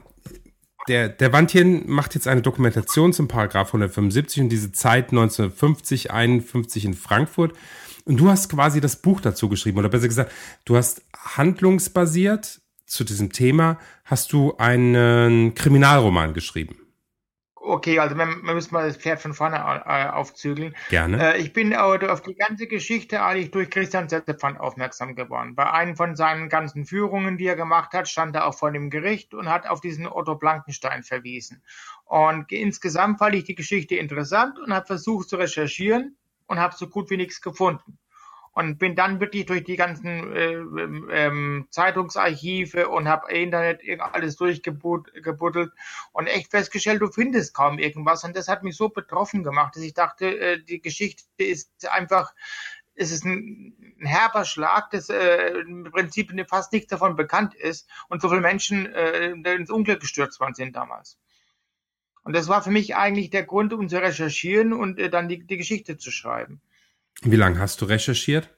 der, 0.90 1.08
der 1.08 1.32
Wandchen 1.32 1.90
macht 1.90 2.16
jetzt 2.16 2.28
eine 2.28 2.42
Dokumentation 2.42 3.14
zum 3.14 3.28
Paragraph 3.28 3.68
175 3.68 4.42
und 4.44 4.50
diese 4.50 4.72
Zeit 4.72 5.12
1950, 5.12 6.12
51 6.12 6.86
in 6.86 6.94
Frankfurt. 6.96 7.54
Und 8.06 8.18
du 8.18 8.30
hast 8.30 8.50
quasi 8.50 8.82
das 8.82 8.96
Buch 8.96 9.22
dazu 9.22 9.50
geschrieben, 9.50 9.78
oder 9.78 9.90
besser 9.90 10.08
gesagt, 10.08 10.32
du 10.66 10.76
hast 10.76 11.04
handlungsbasiert 11.16 12.60
zu 12.88 13.04
diesem 13.04 13.32
Thema, 13.32 13.78
hast 14.04 14.34
du 14.34 14.58
einen 14.58 15.54
Kriminalroman 15.54 16.34
geschrieben. 16.34 16.76
Okay, 17.70 18.00
also 18.00 18.16
man, 18.16 18.42
man 18.42 18.56
müsste 18.56 18.74
mal 18.74 18.88
das 18.88 18.98
Pferd 18.98 19.22
von 19.22 19.36
vorne 19.36 19.58
äh, 19.58 20.08
aufzügeln. 20.10 20.76
Gerne. 20.90 21.36
Äh, 21.36 21.38
ich 21.40 21.54
bin 21.54 21.74
aber 21.74 22.12
auf 22.12 22.22
die 22.22 22.34
ganze 22.34 22.66
Geschichte 22.66 23.22
eigentlich 23.22 23.52
durch 23.52 23.70
Christian 23.70 24.10
Setzepfand 24.10 24.60
aufmerksam 24.60 25.16
geworden. 25.16 25.54
Bei 25.56 25.72
einem 25.72 25.96
von 25.96 26.16
seinen 26.16 26.50
ganzen 26.50 26.86
Führungen, 26.86 27.38
die 27.38 27.46
er 27.46 27.56
gemacht 27.56 27.94
hat, 27.94 28.08
stand 28.08 28.36
er 28.36 28.48
auch 28.48 28.56
vor 28.56 28.72
dem 28.72 28.90
Gericht 28.90 29.36
und 29.36 29.50
hat 29.50 29.68
auf 29.68 29.82
diesen 29.82 30.08
Otto 30.08 30.36
Blankenstein 30.36 31.04
verwiesen. 31.04 31.62
Und 32.06 32.52
insgesamt 32.52 33.20
fand 33.20 33.36
ich 33.36 33.44
die 33.44 33.56
Geschichte 33.56 33.96
interessant 33.96 34.58
und 34.58 34.74
habe 34.74 34.88
versucht 34.88 35.30
zu 35.30 35.36
recherchieren 35.36 36.18
und 36.48 36.60
habe 36.60 36.76
so 36.76 36.88
gut 36.88 37.12
wie 37.12 37.18
nichts 37.18 37.40
gefunden 37.40 38.00
und 38.60 38.78
bin 38.78 38.94
dann 38.94 39.22
wirklich 39.22 39.46
durch 39.46 39.64
die 39.64 39.78
ganzen 39.78 40.36
äh, 40.36 40.52
ähm, 41.12 41.68
Zeitungsarchive 41.70 42.90
und 42.90 43.08
habe 43.08 43.32
Internet 43.32 43.80
alles 44.02 44.36
durchgebuddelt 44.36 45.72
und 46.12 46.28
echt 46.28 46.52
festgestellt, 46.52 47.02
du 47.02 47.08
findest 47.10 47.54
kaum 47.54 47.80
irgendwas. 47.80 48.26
Und 48.26 48.36
das 48.36 48.50
hat 48.50 48.64
mich 48.64 48.76
so 48.76 48.90
betroffen 48.90 49.46
gemacht, 49.46 49.78
dass 49.78 49.84
ich 49.84 49.94
dachte, 49.94 50.38
äh, 50.38 50.62
die 50.62 50.82
Geschichte 50.82 51.24
ist 51.38 51.90
einfach 51.90 52.34
es 52.96 53.12
ist 53.14 53.24
ein, 53.24 53.78
ein 54.02 54.06
herber 54.06 54.44
Schlag, 54.44 54.90
dass 54.92 55.08
äh, 55.08 55.52
im 55.60 55.86
Prinzip 55.86 56.34
fast 56.50 56.74
nichts 56.74 56.90
davon 56.90 57.16
bekannt 57.16 57.56
ist 57.56 57.88
und 58.10 58.22
so 58.22 58.28
viele 58.28 58.42
Menschen 58.42 58.94
äh, 58.94 59.30
ins 59.30 59.70
Unglück 59.70 60.02
gestürzt 60.02 60.42
worden 60.42 60.56
sind 60.56 60.76
damals. 60.76 61.18
Und 62.24 62.36
das 62.36 62.50
war 62.50 62.62
für 62.62 62.72
mich 62.72 62.98
eigentlich 62.98 63.30
der 63.30 63.44
Grund, 63.44 63.72
um 63.72 63.88
zu 63.88 64.02
recherchieren 64.02 64.74
und 64.74 65.00
äh, 65.00 65.10
dann 65.10 65.30
die, 65.30 65.48
die 65.48 65.56
Geschichte 65.56 65.98
zu 65.98 66.12
schreiben. 66.12 66.60
Wie 67.22 67.36
lange 67.36 67.60
hast 67.60 67.82
du 67.82 67.86
recherchiert? 67.86 68.50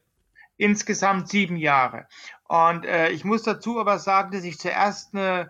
Insgesamt 0.58 1.30
sieben 1.30 1.58
Jahre. 1.58 2.08
Und 2.48 2.86
äh, 2.86 3.10
ich 3.10 3.24
muss 3.24 3.44
dazu 3.44 3.80
aber 3.80 3.98
sagen, 3.98 4.32
dass 4.32 4.44
ich 4.44 4.60
zuerst 4.60 5.16
eine, 5.16 5.50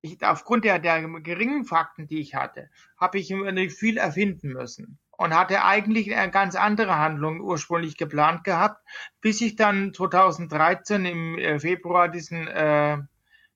ich, 0.00 0.22
aufgrund 0.22 0.64
der, 0.64 0.78
der 0.78 1.02
geringen 1.20 1.64
Fakten, 1.64 2.06
die 2.06 2.20
ich 2.20 2.34
hatte, 2.34 2.70
habe 2.96 3.18
ich 3.18 3.34
viel 3.74 3.98
erfinden 3.98 4.52
müssen 4.52 4.98
und 5.18 5.34
hatte 5.34 5.64
eigentlich 5.64 6.14
eine 6.14 6.30
ganz 6.30 6.54
andere 6.54 6.96
Handlung 6.96 7.40
ursprünglich 7.40 7.96
geplant 7.96 8.44
gehabt, 8.44 8.80
bis 9.20 9.40
ich 9.40 9.56
dann 9.56 9.92
2013 9.92 11.04
im 11.04 11.38
äh, 11.38 11.58
Februar 11.58 12.08
diesen 12.08 12.46
äh, 12.46 12.98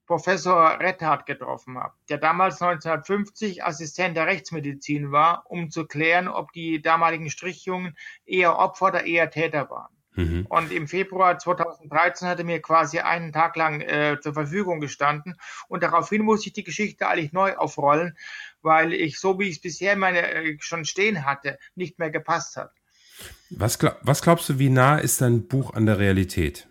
Professor 0.07 0.79
Retthardt 0.81 1.27
getroffen 1.27 1.79
habe, 1.79 1.95
der 2.09 2.19
damals 2.19 2.61
1950 2.61 3.65
Assistent 3.65 4.17
der 4.17 4.27
Rechtsmedizin 4.27 5.13
war, 5.13 5.45
um 5.49 5.71
zu 5.71 5.87
klären, 5.87 6.29
ob 6.29 6.53
die 6.53 6.83
damaligen 6.83 7.31
Strichjungen 7.31 7.97
eher 8.25 8.59
Opfer 8.59 8.87
oder 8.87 9.07
eher 9.07 9.31
Täter 9.31 9.71
waren. 9.71 9.95
Mhm. 10.15 10.47
Und 10.49 10.73
im 10.73 10.89
Februar 10.89 11.39
2013 11.39 12.29
hatte 12.29 12.45
mir 12.45 12.61
quasi 12.61 12.99
einen 12.99 13.33
Tag 13.33 13.57
lang 13.57 13.81
äh, 13.81 14.19
zur 14.21 14.35
Verfügung 14.35 14.81
gestanden 14.81 15.37
und 15.69 15.83
daraufhin 15.83 16.23
musste 16.23 16.49
ich 16.49 16.53
die 16.53 16.65
Geschichte 16.65 17.09
eigentlich 17.09 17.33
neu 17.33 17.57
aufrollen, 17.57 18.17
weil 18.61 18.93
ich 18.93 19.19
so 19.19 19.39
wie 19.39 19.49
ich 19.49 19.57
es 19.57 19.63
bisher 19.63 19.97
meine 19.97 20.31
äh, 20.31 20.57
schon 20.61 20.85
stehen 20.85 21.25
hatte, 21.25 21.59
nicht 21.75 21.99
mehr 21.99 22.11
gepasst 22.11 22.57
hat. 22.57 22.73
Was, 23.51 23.79
glaub, 23.79 23.99
was 24.03 24.23
glaubst 24.23 24.49
du, 24.49 24.59
wie 24.59 24.69
nah 24.69 24.99
ist 24.99 25.21
dein 25.21 25.47
Buch 25.47 25.75
an 25.75 25.87
der 25.87 25.99
Realität? 25.99 26.69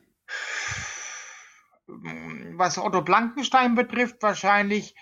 Was 2.57 2.77
Otto 2.77 3.01
Blankenstein 3.01 3.75
betrifft, 3.75 4.21
wahrscheinlich 4.21 4.95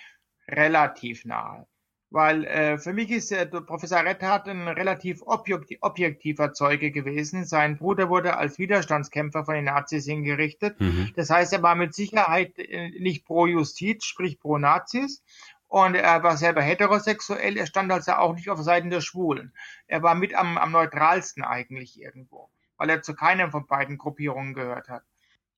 relativ 0.48 1.25
nahe. 1.25 1.67
Weil 2.12 2.46
äh, 2.46 2.79
für 2.79 2.91
mich 2.91 3.12
ist 3.12 3.29
der 3.29 3.46
Professor 3.46 4.03
Retthardt 4.03 4.48
ein 4.48 4.67
relativ 4.67 5.22
objektiver 5.22 6.53
Zeuge 6.53 6.89
gewesen. 6.91 7.46
Sein 7.46 7.77
Bruder 7.77 8.10
wurde 8.10 8.36
als 8.36 8.58
Widerstandskämpfer 8.58 9.46
von 9.46 9.53
den 9.53 9.65
Nazis 9.65 10.05
hingerichtet. 10.05 10.79
Mhm. 10.81 11.12
Das 11.15 11.29
heißt, 11.29 11.53
er 11.53 11.62
war 11.62 11.75
mit 11.75 11.93
Sicherheit 11.93 12.58
äh, 12.58 12.89
nicht 13.00 13.25
pro 13.25 13.46
Justiz, 13.46 14.05
sprich 14.05 14.39
pro 14.39 14.58
Nazis. 14.58 15.24
Und 15.69 15.93
er 15.93 16.24
war 16.24 16.36
selber 16.36 16.63
heterosexuell, 16.63 17.55
er 17.55 17.67
stand 17.67 17.91
also 17.91 18.13
auch 18.13 18.34
nicht 18.34 18.50
auf 18.50 18.60
Seiten 18.60 18.89
der 18.89 19.01
Schwulen. 19.01 19.53
Er 19.86 20.01
war 20.01 20.15
mit 20.15 20.34
am, 20.34 20.58
am 20.58 20.72
neutralsten 20.72 21.43
eigentlich 21.43 22.01
irgendwo, 22.01 22.50
weil 22.77 22.89
er 22.89 23.03
zu 23.03 23.13
keiner 23.13 23.51
von 23.51 23.67
beiden 23.67 24.00
Gruppierungen 24.00 24.55
gehört 24.55 24.89
hat. 24.89 25.03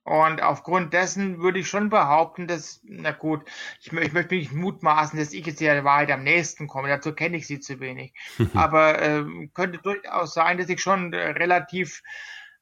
Und 0.04 0.42
aufgrund 0.42 0.94
dessen 0.94 1.42
würde 1.42 1.60
ich 1.60 1.68
schon 1.68 1.90
behaupten, 1.90 2.48
dass, 2.48 2.82
na 2.84 3.12
gut, 3.12 3.44
ich, 3.80 3.94
ich 3.94 4.14
möchte 4.14 4.36
nicht 4.36 4.52
mutmaßen, 4.52 5.20
dass 5.20 5.32
ich 5.32 5.46
jetzt 5.46 5.62
der 5.62 5.84
Wahrheit 5.84 6.10
am 6.10 6.24
nächsten 6.24 6.68
komme. 6.68 6.88
Dazu 6.88 7.14
kenne 7.14 7.38
ich 7.38 7.46
sie 7.46 7.60
zu 7.60 7.80
wenig. 7.80 8.14
Aber 8.56 9.00
äh, 9.02 9.24
könnte 9.54 9.78
durchaus 9.78 10.34
sein, 10.34 10.58
dass 10.58 10.70
ich 10.70 10.82
schon 10.82 11.14
äh, 11.14 11.30
relativ 11.32 12.02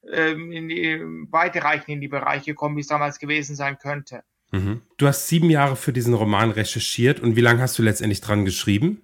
äh, 0.02 0.32
in 0.32 0.68
die 0.68 1.00
weitreichend 1.32 1.90
in 1.90 2.02
die 2.02 2.08
Bereiche 2.10 2.56
komme, 2.56 2.76
wie 2.76 2.82
es 2.82 2.88
damals 2.88 3.20
gewesen 3.20 3.56
sein 3.56 3.78
könnte. 3.78 4.24
Mhm. 4.52 4.82
Du 4.98 5.08
hast 5.08 5.28
sieben 5.28 5.50
Jahre 5.50 5.76
für 5.76 5.94
diesen 5.94 6.14
Roman 6.14 6.52
recherchiert 6.52 7.20
und 7.20 7.36
wie 7.36 7.42
lange 7.42 7.62
hast 7.62 7.78
du 7.80 7.84
letztendlich 7.84 8.20
dran 8.20 8.46
geschrieben? 8.46 9.02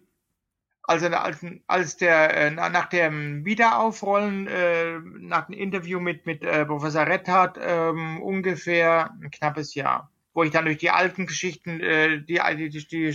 Also 0.88 1.08
als, 1.08 1.44
als 1.66 1.98
der 1.98 2.36
äh, 2.36 2.52
nach 2.52 2.90
dem 2.90 3.44
Wiederaufrollen, 3.44 4.48
äh, 4.48 5.00
nach 5.20 5.48
dem 5.48 5.56
Interview 5.56 6.00
mit 6.00 6.26
mit 6.26 6.44
äh, 6.44 6.66
Professor 6.66 7.08
Retthardt 7.08 7.58
ähm, 7.60 8.22
ungefähr 8.22 9.12
ein 9.20 9.32
knappes 9.32 9.74
Jahr, 9.74 10.12
wo 10.34 10.44
ich 10.44 10.52
dann 10.52 10.66
durch 10.66 10.78
die 10.78 10.92
alten 10.92 11.26
Geschichten 11.26 11.80
äh, 11.80 12.22
die, 12.22 12.40
die, 12.58 12.70
die, 12.70 12.88
die 12.88 13.14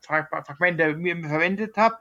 Fragmente 0.00 0.96
verwendet 1.28 1.76
habe. 1.76 1.96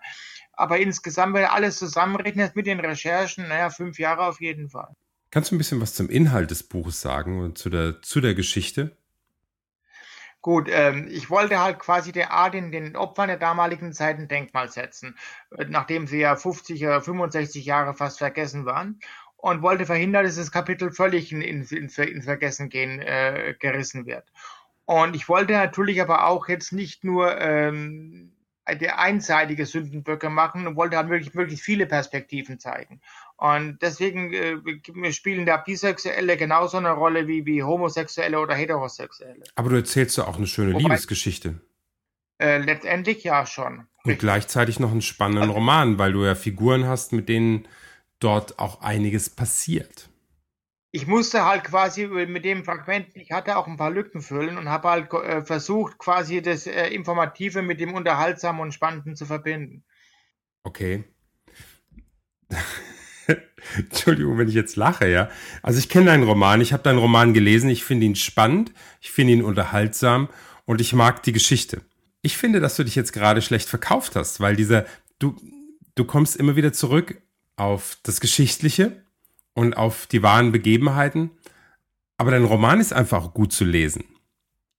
Aber 0.53 0.77
insgesamt, 0.79 1.33
wenn 1.33 1.45
alles 1.45 1.77
zusammenrechnet 1.77 2.55
mit 2.55 2.67
den 2.67 2.79
Recherchen, 2.79 3.47
naja, 3.47 3.69
fünf 3.69 3.97
Jahre 3.99 4.27
auf 4.27 4.39
jeden 4.39 4.69
Fall. 4.69 4.93
Kannst 5.31 5.51
du 5.51 5.55
ein 5.55 5.57
bisschen 5.57 5.81
was 5.81 5.93
zum 5.93 6.09
Inhalt 6.09 6.51
des 6.51 6.63
Buches 6.63 7.01
sagen 7.01 7.39
und 7.41 7.57
zu 7.57 7.69
der, 7.69 8.01
zu 8.01 8.21
der 8.21 8.33
Geschichte? 8.33 8.97
Gut, 10.47 10.69
ähm, 10.71 11.09
ich 11.11 11.29
wollte 11.29 11.59
halt 11.59 11.77
quasi 11.77 12.13
der 12.13 12.31
Art 12.31 12.55
in 12.55 12.71
den 12.71 12.95
Opfern 12.95 13.27
der 13.27 13.35
damaligen 13.35 13.91
Zeit 13.91 14.17
ein 14.17 14.29
Denkmal 14.29 14.69
setzen, 14.69 15.17
äh, 15.57 15.65
nachdem 15.67 16.07
sie 16.07 16.19
ja 16.19 16.37
50 16.37 16.85
oder 16.85 17.01
65 17.01 17.65
Jahre 17.65 17.93
fast 17.93 18.19
vergessen 18.19 18.65
waren 18.65 18.97
und 19.35 19.61
wollte 19.61 19.85
verhindern, 19.85 20.23
dass 20.23 20.37
das 20.37 20.53
Kapitel 20.53 20.93
völlig 20.93 21.33
in, 21.33 21.41
in, 21.41 21.63
in 21.63 22.21
Vergessen 22.21 22.69
gehen 22.69 23.01
äh, 23.01 23.55
gerissen 23.59 24.05
wird. 24.05 24.31
Und 24.85 25.17
ich 25.17 25.27
wollte 25.27 25.51
natürlich 25.51 26.01
aber 26.01 26.25
auch 26.27 26.47
jetzt 26.47 26.71
nicht 26.71 27.03
nur 27.03 27.37
ähm, 27.41 28.31
der 28.69 28.99
einseitige 28.99 29.65
Sündenböcke 29.65 30.29
machen 30.29 30.65
und 30.65 30.77
wollte 30.77 30.95
halt 30.95 31.09
wirklich, 31.09 31.35
wirklich 31.35 31.61
viele 31.61 31.87
Perspektiven 31.87 32.57
zeigen. 32.57 33.01
Und 33.37 33.79
deswegen 33.81 34.33
äh, 34.33 35.11
spielen 35.11 35.45
da 35.45 35.57
Bisexuelle 35.57 36.37
genauso 36.37 36.77
eine 36.77 36.91
Rolle 36.91 37.27
wie, 37.27 37.45
wie 37.45 37.61
Homosexuelle 37.61 38.39
oder 38.39 38.55
Heterosexuelle. 38.55 39.43
Aber 39.55 39.69
du 39.69 39.75
erzählst 39.75 40.17
ja 40.17 40.25
auch 40.25 40.37
eine 40.37 40.47
schöne 40.47 40.73
Wobei, 40.73 40.83
Liebesgeschichte. 40.83 41.61
Äh, 42.39 42.57
letztendlich 42.57 43.23
ja 43.23 43.45
schon. 43.45 43.87
Und 44.03 44.19
gleichzeitig 44.19 44.79
noch 44.79 44.91
einen 44.91 45.01
spannenden 45.01 45.51
Roman, 45.51 45.99
weil 45.99 46.13
du 46.13 46.25
ja 46.25 46.33
Figuren 46.33 46.87
hast, 46.87 47.13
mit 47.13 47.29
denen 47.29 47.67
dort 48.19 48.57
auch 48.57 48.81
einiges 48.81 49.29
passiert 49.29 50.09
ich 50.97 51.05
musste 51.05 51.45
halt 51.45 51.63
quasi 51.63 52.07
mit 52.07 52.43
dem 52.43 52.63
Fragment, 52.63 53.15
ich 53.15 53.31
hatte 53.31 53.57
auch 53.57 53.67
ein 53.67 53.77
paar 53.77 53.91
Lücken 53.91 54.21
füllen 54.21 54.57
und 54.57 54.69
habe 54.69 54.89
halt 54.89 55.13
äh, 55.13 55.43
versucht, 55.43 55.99
quasi 55.99 56.41
das 56.41 56.65
äh, 56.65 56.87
Informative 56.87 57.61
mit 57.61 57.79
dem 57.79 57.93
Unterhaltsamen 57.93 58.61
und 58.61 58.73
Spannenden 58.73 59.15
zu 59.15 59.25
verbinden. 59.25 59.83
Okay. 60.63 61.03
Entschuldigung, 63.77 64.37
wenn 64.37 64.47
ich 64.47 64.53
jetzt 64.53 64.75
lache, 64.75 65.09
ja. 65.09 65.29
Also 65.61 65.79
ich 65.79 65.89
kenne 65.89 66.07
deinen 66.07 66.23
Roman, 66.23 66.61
ich 66.61 66.73
habe 66.73 66.83
deinen 66.83 66.99
Roman 66.99 67.33
gelesen, 67.33 67.69
ich 67.69 67.83
finde 67.83 68.05
ihn 68.05 68.15
spannend, 68.15 68.71
ich 69.01 69.11
finde 69.11 69.33
ihn 69.33 69.43
unterhaltsam 69.43 70.29
und 70.65 70.81
ich 70.81 70.93
mag 70.93 71.23
die 71.23 71.33
Geschichte. 71.33 71.81
Ich 72.21 72.37
finde, 72.37 72.59
dass 72.59 72.75
du 72.75 72.83
dich 72.83 72.95
jetzt 72.95 73.13
gerade 73.13 73.41
schlecht 73.41 73.69
verkauft 73.69 74.15
hast, 74.15 74.39
weil 74.39 74.55
dieser, 74.55 74.85
du, 75.19 75.35
du 75.95 76.05
kommst 76.05 76.35
immer 76.35 76.55
wieder 76.55 76.73
zurück 76.73 77.21
auf 77.55 77.97
das 78.03 78.19
Geschichtliche, 78.19 79.01
und 79.57 79.75
auf 79.75 80.05
die 80.05 80.21
wahren 80.21 80.51
Begebenheiten. 80.51 81.31
Aber 82.17 82.29
dein 82.29 82.43
Roman 82.43 82.79
ist 82.79 82.93
einfach 82.93 83.33
gut 83.33 83.51
zu 83.51 83.65
lesen. 83.65 84.03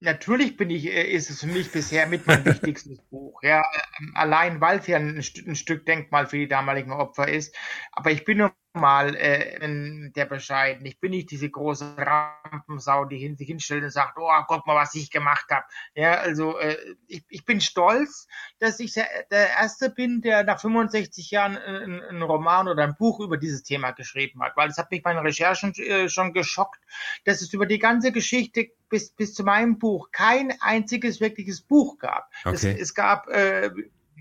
Natürlich 0.01 0.57
bin 0.57 0.71
ich, 0.71 0.87
äh, 0.87 1.11
ist 1.11 1.29
es 1.29 1.41
für 1.41 1.49
mich 1.49 1.73
bisher 1.73 2.07
mit 2.07 2.27
mein 2.27 2.45
wichtigstes 2.45 3.01
Buch. 3.11 3.43
Ja, 3.43 3.65
ähm, 3.99 4.13
allein 4.15 4.61
weil 4.61 4.79
es 4.79 4.87
ja 4.87 4.97
ein, 4.97 5.17
ein, 5.17 5.57
Stück 5.57 5.87
Denkmal 5.87 6.27
für 6.27 6.39
die 6.39 6.49
damaligen 6.49 6.93
Opfer 6.93 7.29
ist. 7.29 7.55
Aber 7.93 8.11
ich 8.13 8.25
bin 8.25 8.39
nur 8.39 8.53
mal 8.75 9.15
äh, 9.17 10.11
der 10.11 10.27
bescheiden. 10.27 10.85
Ich 10.87 11.01
bin 11.01 11.11
nicht 11.11 11.31
diese 11.31 11.51
große 11.51 11.97
Rampensau, 11.97 13.05
die 13.05 13.19
hin, 13.19 13.37
sich 13.37 13.49
hinstellt 13.49 13.85
und 13.85 13.91
sagt, 13.91 14.17
oh, 14.19 14.31
guck 14.47 14.67
mal, 14.67 14.77
was 14.77 14.95
ich 14.95 15.11
gemacht 15.11 15.47
habe. 15.51 15.65
Ja, 15.95 16.15
also 16.15 16.59
äh, 16.59 16.77
ich, 17.07 17.25
ich 17.29 17.45
bin 17.45 17.61
stolz, 17.61 18.27
dass 18.59 18.81
ich 18.81 18.95
der, 18.95 19.09
der 19.31 19.49
Erste 19.51 19.91
bin, 19.91 20.21
der 20.21 20.45
nach 20.45 20.61
65 20.61 21.31
Jahren 21.31 21.57
einen, 21.57 22.03
einen 22.03 22.23
Roman 22.23 22.69
oder 22.69 22.85
ein 22.85 22.97
Buch 22.97 23.21
über 23.21 23.37
dieses 23.37 23.63
Thema 23.63 23.93
geschrieben 23.93 24.43
hat. 24.43 24.57
Weil 24.57 24.69
es 24.69 24.79
hat 24.79 24.91
mich 24.91 25.03
meine 25.05 25.23
Recherchen 25.23 25.75
äh, 25.75 26.09
schon 26.09 26.33
geschockt, 26.33 26.81
dass 27.25 27.43
es 27.43 27.53
über 27.53 27.67
die 27.67 27.79
ganze 27.79 28.13
Geschichte 28.13 28.69
bis, 28.89 29.11
bis 29.11 29.35
zu 29.35 29.45
meinem 29.45 29.79
Buch 29.79 30.11
kein 30.13 30.55
einziges 30.61 31.21
wirkliches 31.21 31.61
Buch 31.61 31.99
gab. 31.99 32.31
Okay. 32.45 32.55
Es, 32.55 32.65
es 32.65 32.95
gab 32.95 33.29
äh, 33.29 33.71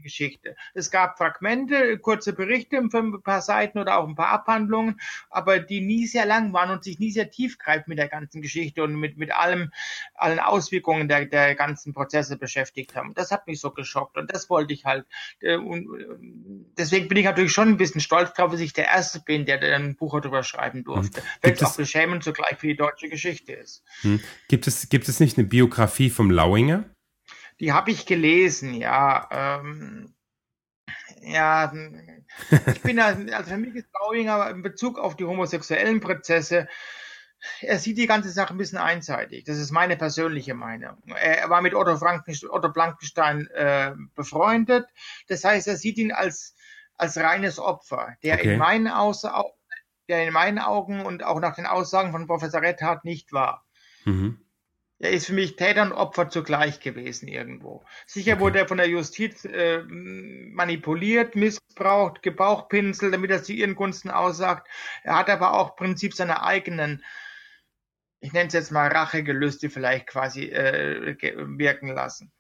Geschichte. 0.02 0.56
Es 0.74 0.92
gab 0.92 1.18
Fragmente, 1.18 1.98
kurze 2.00 2.34
Berichte 2.34 2.78
ein 2.78 2.90
paar 3.22 3.42
Seiten 3.42 3.80
oder 3.80 3.98
auch 3.98 4.08
ein 4.08 4.16
paar 4.16 4.30
Abhandlungen, 4.30 5.00
aber 5.30 5.60
die 5.60 5.82
nie 5.82 6.08
sehr 6.08 6.26
lang 6.26 6.54
waren 6.54 6.70
und 6.72 6.84
sich 6.84 7.00
nie 7.00 7.12
sehr 7.12 7.30
tiefgreifend 7.30 7.88
mit 7.88 7.98
der 7.98 8.08
ganzen 8.08 8.42
Geschichte 8.42 8.84
und 8.84 8.96
mit, 8.96 9.18
mit 9.18 9.32
allem, 9.34 9.72
allen 10.16 10.40
Auswirkungen 10.40 11.08
der, 11.08 11.26
der 11.26 11.56
ganzen 11.56 11.94
Prozesse 11.94 12.38
beschäftigt 12.38 12.96
haben. 12.96 13.14
Das 13.14 13.32
hat 13.32 13.48
mich 13.48 13.60
so 13.60 13.72
geschockt 13.72 14.18
und 14.18 14.34
das 14.34 14.50
wollte 14.50 14.74
ich 14.74 14.86
halt. 14.86 15.06
Äh, 15.40 15.58
und 15.58 15.88
deswegen 16.78 17.08
bin 17.08 17.18
ich 17.18 17.26
natürlich 17.26 17.52
schon 17.52 17.70
ein 17.70 17.78
bisschen 17.78 18.02
stolz 18.02 18.34
darauf, 18.34 18.52
dass 18.52 18.62
ich 18.62 18.74
der 18.74 18.86
Erste 18.86 19.20
bin, 19.20 19.46
der 19.46 19.62
ein 19.62 19.96
Buch 19.96 20.20
darüber 20.20 20.44
schreiben 20.44 20.84
durfte. 20.84 21.22
Hm. 21.22 21.28
Weil 21.42 21.52
Gibt 21.52 21.62
es 21.62 21.68
es- 21.68 21.74
auch 21.74 21.78
beschämend 21.78 22.24
zugleich 22.24 22.58
für 22.58 22.68
die 22.68 22.76
deutsche 22.76 23.10
Geschichte 23.10 23.54
ist. 23.54 23.84
Hm. 24.02 24.20
Gibt, 24.48 24.68
es, 24.68 24.90
gibt 24.90 25.08
es 25.10 25.20
nicht 25.20 25.38
eine 25.38 25.48
Biografie 25.48 26.10
vom 26.10 26.32
Lauinger? 26.32 26.86
Die 27.60 27.74
habe 27.74 27.92
ich 27.92 28.06
gelesen, 28.06 28.74
ja. 28.74 29.28
Ähm, 29.32 30.14
ja, 31.22 31.74
ich 32.68 32.82
bin 32.82 32.98
da, 32.98 33.08
also 33.08 33.50
für 33.50 33.58
mich 33.58 33.76
ist 33.76 33.92
Bauinger 33.92 34.50
in 34.50 34.62
Bezug 34.62 35.00
auf 35.00 35.16
die 35.16 35.26
homosexuellen 35.26 36.00
Prozesse, 36.00 36.68
er 37.62 37.78
sieht 37.80 37.98
die 37.98 38.08
ganze 38.08 38.30
Sache 38.30 38.54
ein 38.54 38.58
bisschen 38.58 38.80
einseitig. 38.80 39.44
Das 39.46 39.58
ist 39.58 39.72
meine 39.72 39.96
persönliche 39.96 40.54
Meinung. 40.54 40.98
Er 41.16 41.50
war 41.50 41.62
mit 41.62 41.76
Otto, 41.76 41.98
Frankenstein, 41.98 42.50
Otto 42.50 42.70
Blankenstein 42.70 43.48
äh, 43.54 43.94
befreundet. 44.16 44.88
Das 45.28 45.44
heißt, 45.44 45.68
er 45.68 45.78
sieht 45.78 45.98
ihn 45.98 46.12
als, 46.12 46.56
als 46.96 47.18
reines 47.18 47.60
Opfer, 47.60 48.16
der 48.24 48.36
Okay. 48.40 48.54
in 48.54 48.60
meinen 48.60 48.88
Aussa 48.88 49.46
der 50.10 50.26
in 50.26 50.34
meinen 50.34 50.60
Augen 50.60 51.06
und 51.06 51.24
auch 51.24 51.40
nach 51.42 51.56
den 51.56 51.66
Aussagen 51.66 52.12
von 52.14 52.28
Professor 52.28 52.62
Rethardt 52.62 53.04
nicht 53.04 53.34
war. 53.34 53.66
Mhm. 54.06 54.40
Er 55.00 55.12
ist 55.12 55.28
für 55.28 55.34
mich 55.34 55.56
Täter 55.56 55.84
und 55.84 55.92
Opfer 55.92 56.30
zugleich 56.30 56.80
gewesen 56.80 57.28
irgendwo. 57.28 57.84
Sicher 58.08 58.34
Okay. 58.34 58.42
wurde 58.42 58.60
er 58.60 58.68
von 58.68 58.78
der 58.78 58.90
Justiz 58.90 59.46
äh, 59.46 59.84
manipuliert, 59.84 61.36
missbraucht, 61.36 62.24
gebauchpinselt, 62.24 63.14
damit 63.14 63.30
er 63.30 63.44
zu 63.44 63.54
ihren 63.54 63.76
Gunsten 63.76 64.10
aussagt. 64.10 64.68
Er 65.04 65.18
hat 65.18 65.30
aber 65.30 65.54
auch 65.54 65.72
im 65.72 65.76
Prinzip 65.76 66.16
seine 66.16 66.42
eigenen, 66.44 67.04
ich 68.22 68.34
nenne 68.34 68.48
es 68.48 68.54
jetzt 68.54 68.72
mal 68.72 68.88
Rachegelüste 68.88 69.70
vielleicht 69.70 70.08
quasi 70.08 70.46
äh, 70.46 71.16
wirken 71.22 71.90
lassen. 71.94 72.32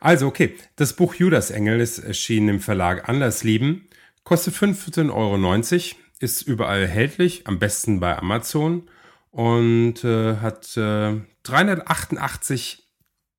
Also, 0.00 0.26
okay. 0.26 0.56
Das 0.76 0.94
Buch 0.94 1.14
Judasengel 1.14 1.80
ist 1.80 1.98
erschienen 1.98 2.48
im 2.48 2.60
Verlag 2.60 3.08
Anderslieben. 3.08 3.88
Kostet 4.24 4.54
15,90 4.54 5.12
Euro. 5.12 6.00
Ist 6.20 6.42
überall 6.42 6.82
erhältlich. 6.82 7.46
Am 7.46 7.58
besten 7.58 8.00
bei 8.00 8.16
Amazon. 8.16 8.88
Und 9.34 10.04
äh, 10.04 10.36
hat 10.36 10.76
äh, 10.76 11.20
388 11.42 12.88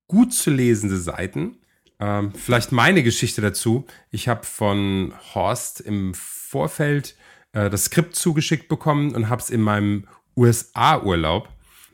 gut 0.08 0.34
zu 0.34 0.52
lesende 0.52 0.98
Seiten. 0.98 1.62
Ähm, 2.02 2.34
vielleicht 2.34 2.74
meine 2.74 3.02
Geschichte 3.02 3.42
dazu. 3.42 3.86
Ich 4.12 4.28
habe 4.28 4.46
von 4.46 5.14
Horst 5.34 5.80
im 5.80 6.14
Vorfeld 6.14 7.16
äh, 7.54 7.70
das 7.70 7.86
Skript 7.86 8.18
zugeschickt 8.18 8.68
bekommen 8.68 9.16
und 9.16 9.30
habe 9.30 9.42
es 9.42 9.50
in 9.50 9.62
meinem 9.62 10.06
USA-Urlaub. 10.36 11.48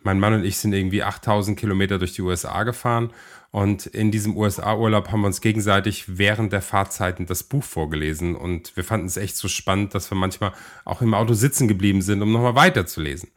Mein 0.04 0.20
Mann 0.20 0.34
und 0.34 0.44
ich 0.44 0.58
sind 0.58 0.74
irgendwie 0.74 1.04
8000 1.04 1.60
Kilometer 1.60 2.00
durch 2.00 2.14
die 2.14 2.22
USA 2.22 2.64
gefahren 2.64 3.12
und 3.52 3.86
in 3.86 4.12
diesem 4.12 4.38
USA-Urlaub 4.38 5.12
haben 5.12 5.22
wir 5.22 5.28
uns 5.28 5.42
gegenseitig 5.42 6.18
während 6.18 6.54
der 6.54 6.62
Fahrzeiten 6.62 7.26
das 7.26 7.44
Buch 7.44 7.64
vorgelesen 7.64 8.36
und 8.36 8.76
wir 8.78 8.84
fanden 8.84 9.08
es 9.08 9.18
echt 9.18 9.36
so 9.36 9.48
spannend, 9.48 9.94
dass 9.94 10.10
wir 10.10 10.16
manchmal 10.16 10.54
auch 10.86 11.02
im 11.02 11.14
Auto 11.14 11.34
sitzen 11.34 11.68
geblieben 11.68 12.02
sind, 12.02 12.22
um 12.22 12.32
nochmal 12.32 12.56
weiterzulesen. 12.56 13.30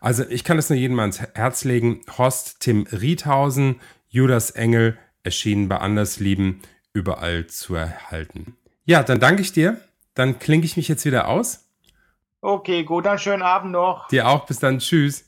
Also 0.00 0.24
ich 0.28 0.44
kann 0.44 0.58
es 0.58 0.70
nur 0.70 0.78
jedem 0.78 1.00
ans 1.00 1.20
Herz 1.20 1.64
legen. 1.64 2.00
Horst 2.16 2.60
Tim 2.60 2.86
Riethausen, 2.92 3.80
Judas 4.08 4.52
Engel, 4.52 4.96
erschienen 5.24 5.68
bei 5.68 5.78
Anderslieben, 5.78 6.60
überall 6.92 7.48
zu 7.48 7.74
erhalten. 7.74 8.56
Ja, 8.84 9.02
dann 9.02 9.18
danke 9.18 9.42
ich 9.42 9.52
dir. 9.52 9.80
Dann 10.14 10.38
klinke 10.38 10.64
ich 10.64 10.76
mich 10.76 10.86
jetzt 10.86 11.04
wieder 11.04 11.26
aus. 11.28 11.64
Okay, 12.40 12.84
gut, 12.84 13.06
dann 13.06 13.18
schönen 13.18 13.42
Abend 13.42 13.72
noch. 13.72 14.06
Dir 14.08 14.28
auch. 14.28 14.46
Bis 14.46 14.60
dann. 14.60 14.78
Tschüss. 14.78 15.24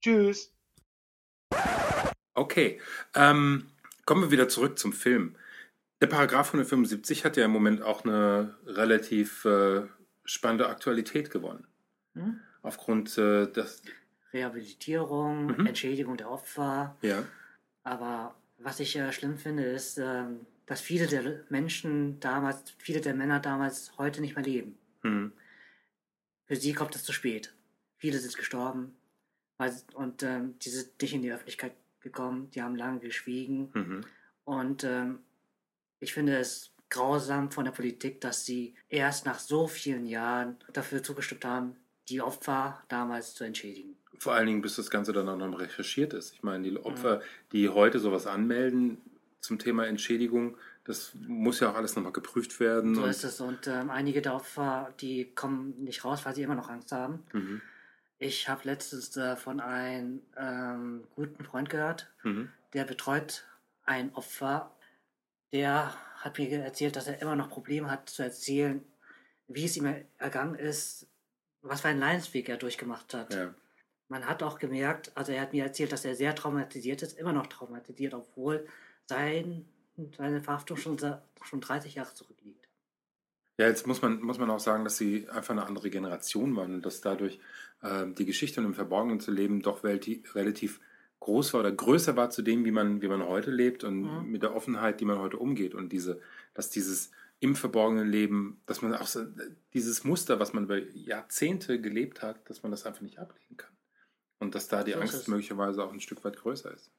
Tschüss. 0.00 0.52
Okay, 2.34 2.80
ähm, 3.14 3.66
kommen 4.06 4.22
wir 4.22 4.30
wieder 4.30 4.48
zurück 4.48 4.78
zum 4.78 4.92
Film. 4.92 5.36
Der 6.00 6.06
Paragraph 6.06 6.48
175 6.48 7.24
hat 7.24 7.36
ja 7.36 7.44
im 7.44 7.50
Moment 7.50 7.82
auch 7.82 8.04
eine 8.04 8.56
relativ 8.66 9.44
äh, 9.44 9.82
spannende 10.24 10.68
Aktualität 10.68 11.30
gewonnen. 11.30 11.66
Hm? 12.14 12.40
Aufgrund 12.62 13.16
äh, 13.18 13.46
des, 13.46 13.82
Rehabilitierung, 14.32 15.46
Mhm. 15.58 15.66
Entschädigung 15.66 16.16
der 16.16 16.30
Opfer. 16.30 16.96
ja, 17.02 17.24
Aber 17.82 18.34
was 18.58 18.80
ich 18.80 18.96
äh, 18.96 19.12
schlimm 19.12 19.36
finde, 19.36 19.64
ist, 19.64 19.98
ähm, 19.98 20.46
dass 20.66 20.80
viele 20.80 21.06
der 21.08 21.44
Menschen 21.50 22.20
damals, 22.20 22.62
viele 22.78 23.00
der 23.00 23.14
Männer 23.14 23.40
damals 23.40 23.98
heute 23.98 24.20
nicht 24.20 24.36
mehr 24.36 24.44
leben. 24.44 24.78
hm, 25.02 25.32
Für 26.46 26.56
sie 26.56 26.72
kommt 26.72 26.94
es 26.94 27.02
zu 27.04 27.12
spät. 27.12 27.52
Viele 27.98 28.18
sind 28.18 28.36
gestorben 28.36 28.94
und 29.94 30.22
ähm, 30.22 30.54
die 30.60 30.70
sind 30.70 31.00
nicht 31.00 31.14
in 31.14 31.22
die 31.22 31.32
Öffentlichkeit 31.32 31.72
gekommen, 32.00 32.50
die 32.54 32.62
haben 32.62 32.76
lange 32.76 33.00
geschwiegen. 33.00 33.70
mhm. 33.74 34.00
Und 34.44 34.82
ähm, 34.84 35.18
ich 36.00 36.12
finde 36.14 36.36
es 36.38 36.72
grausam 36.88 37.50
von 37.52 37.64
der 37.64 37.72
Politik, 37.72 38.20
dass 38.20 38.44
sie 38.44 38.74
erst 38.88 39.26
nach 39.26 39.38
so 39.38 39.68
vielen 39.68 40.06
Jahren 40.06 40.56
dafür 40.72 41.02
zugestimmt 41.02 41.44
haben, 41.44 41.76
die 42.08 42.20
Opfer 42.20 42.82
damals 42.88 43.34
zu 43.34 43.44
entschädigen. 43.44 43.96
Vor 44.18 44.34
allen 44.34 44.46
Dingen, 44.46 44.60
bis 44.62 44.76
das 44.76 44.90
Ganze 44.90 45.12
dann 45.12 45.28
auch 45.28 45.36
noch 45.36 45.60
recherchiert 45.60 46.12
ist. 46.14 46.34
Ich 46.34 46.42
meine, 46.42 46.68
die 46.68 46.76
Opfer, 46.78 47.22
die 47.52 47.68
heute 47.68 48.00
sowas 48.00 48.26
anmelden 48.26 48.98
zum 49.40 49.58
Thema 49.58 49.86
Entschädigung, 49.86 50.56
das 50.84 51.12
muss 51.26 51.60
ja 51.60 51.70
auch 51.70 51.76
alles 51.76 51.94
nochmal 51.94 52.12
geprüft 52.12 52.58
werden. 52.58 52.94
So 52.96 53.04
und- 53.04 53.10
ist 53.10 53.22
es. 53.24 53.40
Und 53.40 53.66
ähm, 53.68 53.90
einige 53.90 54.20
der 54.20 54.34
Opfer, 54.34 54.92
die 55.00 55.26
kommen 55.34 55.74
nicht 55.84 56.04
raus, 56.04 56.24
weil 56.24 56.34
sie 56.34 56.42
immer 56.42 56.56
noch 56.56 56.68
Angst 56.68 56.90
haben. 56.92 57.22
Mhm. 57.32 57.60
Ich 58.22 58.48
habe 58.50 58.60
letztens 58.64 59.16
äh, 59.16 59.34
von 59.34 59.60
einem 59.60 60.20
ähm, 60.36 61.04
guten 61.14 61.42
Freund 61.42 61.70
gehört, 61.70 62.12
Mhm. 62.22 62.50
der 62.74 62.84
betreut 62.84 63.46
ein 63.84 64.14
Opfer. 64.14 64.70
Der 65.52 65.94
hat 66.16 66.38
mir 66.38 66.62
erzählt, 66.62 66.96
dass 66.96 67.06
er 67.08 67.20
immer 67.22 67.34
noch 67.34 67.48
Probleme 67.48 67.90
hat 67.90 68.10
zu 68.10 68.22
erzählen, 68.22 68.84
wie 69.48 69.64
es 69.64 69.76
ihm 69.78 69.92
ergangen 70.18 70.54
ist, 70.54 71.06
was 71.62 71.80
für 71.80 71.88
einen 71.88 71.98
Leidensweg 71.98 72.48
er 72.50 72.58
durchgemacht 72.58 73.14
hat. 73.14 73.32
Ja. 73.34 73.54
Man 74.08 74.26
hat 74.26 74.42
auch 74.42 74.58
gemerkt, 74.58 75.12
also 75.14 75.32
er 75.32 75.40
hat 75.40 75.52
mir 75.54 75.64
erzählt, 75.64 75.90
dass 75.92 76.04
er 76.04 76.14
sehr 76.14 76.34
traumatisiert 76.34 77.00
ist, 77.02 77.18
immer 77.18 77.32
noch 77.32 77.46
traumatisiert, 77.46 78.12
obwohl 78.12 78.68
sein, 79.06 79.66
seine 80.16 80.42
Verhaftung 80.42 80.76
schon, 80.76 80.98
schon 81.42 81.60
30 81.60 81.94
Jahre 81.94 82.12
zurückliegt. 82.12 82.59
Ja, 83.60 83.66
jetzt 83.66 83.86
muss 83.86 84.00
man, 84.00 84.22
muss 84.22 84.38
man 84.38 84.48
auch 84.48 84.58
sagen, 84.58 84.84
dass 84.84 84.96
sie 84.96 85.28
einfach 85.28 85.50
eine 85.50 85.66
andere 85.66 85.90
Generation 85.90 86.56
waren 86.56 86.76
und 86.76 86.86
dass 86.86 87.02
dadurch 87.02 87.38
ähm, 87.82 88.14
die 88.14 88.24
Geschichte 88.24 88.58
und 88.58 88.64
im 88.64 88.72
Verborgenen 88.72 89.20
zu 89.20 89.30
leben 89.30 89.60
doch 89.60 89.84
relativ 89.84 90.80
groß 91.20 91.52
war 91.52 91.60
oder 91.60 91.70
größer 91.70 92.16
war 92.16 92.30
zu 92.30 92.40
dem, 92.40 92.64
wie 92.64 92.70
man, 92.70 93.02
wie 93.02 93.08
man 93.08 93.22
heute 93.22 93.50
lebt 93.50 93.84
und 93.84 94.00
Mhm. 94.00 94.30
mit 94.30 94.42
der 94.42 94.56
Offenheit, 94.56 94.98
die 95.02 95.04
man 95.04 95.18
heute 95.18 95.36
umgeht 95.36 95.74
und 95.74 95.92
diese, 95.92 96.22
dass 96.54 96.70
dieses 96.70 97.10
im 97.40 97.54
verborgenen 97.54 98.08
Leben, 98.08 98.62
dass 98.64 98.80
man 98.80 98.94
auch 98.94 99.06
so, 99.06 99.26
dieses 99.74 100.04
Muster, 100.04 100.40
was 100.40 100.54
man 100.54 100.64
über 100.64 100.78
Jahrzehnte 100.78 101.82
gelebt 101.82 102.22
hat, 102.22 102.48
dass 102.48 102.62
man 102.62 102.72
das 102.72 102.86
einfach 102.86 103.02
nicht 103.02 103.18
ablegen 103.18 103.58
kann. 103.58 103.76
Und 104.38 104.54
dass 104.54 104.68
da 104.68 104.84
die 104.84 104.92
So 104.92 105.00
Angst 105.00 105.28
möglicherweise 105.28 105.84
auch 105.84 105.92
ein 105.92 106.00
Stück 106.00 106.24
weit 106.24 106.38
größer 106.38 106.72
ist. 106.72 106.90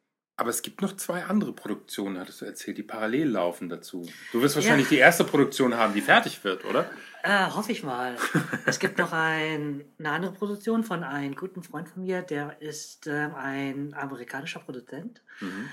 Aber 0.41 0.49
es 0.49 0.63
gibt 0.63 0.81
noch 0.81 0.95
zwei 0.95 1.25
andere 1.25 1.53
Produktionen, 1.53 2.17
hattest 2.17 2.41
du 2.41 2.45
erzählt, 2.45 2.75
die 2.79 2.81
parallel 2.81 3.27
laufen 3.27 3.69
dazu. 3.69 4.09
Du 4.31 4.41
wirst 4.41 4.55
wahrscheinlich 4.55 4.89
die 4.89 4.97
erste 4.97 5.23
Produktion 5.23 5.75
haben, 5.75 5.93
die 5.93 6.01
fertig 6.01 6.43
wird, 6.43 6.65
oder? 6.65 6.89
Äh, 7.21 7.45
hoffe 7.51 7.71
ich 7.71 7.83
mal. 7.83 8.17
es 8.65 8.79
gibt 8.79 8.97
noch 8.97 9.13
ein, 9.13 9.85
eine 9.99 10.09
andere 10.09 10.33
Produktion 10.33 10.83
von 10.83 11.03
einem 11.03 11.35
guten 11.35 11.61
Freund 11.61 11.89
von 11.89 12.01
mir, 12.01 12.23
der 12.23 12.59
ist 12.59 13.05
ähm, 13.05 13.35
ein 13.35 13.93
amerikanischer 13.93 14.61
Produzent. 14.61 15.21
Mhm. 15.41 15.69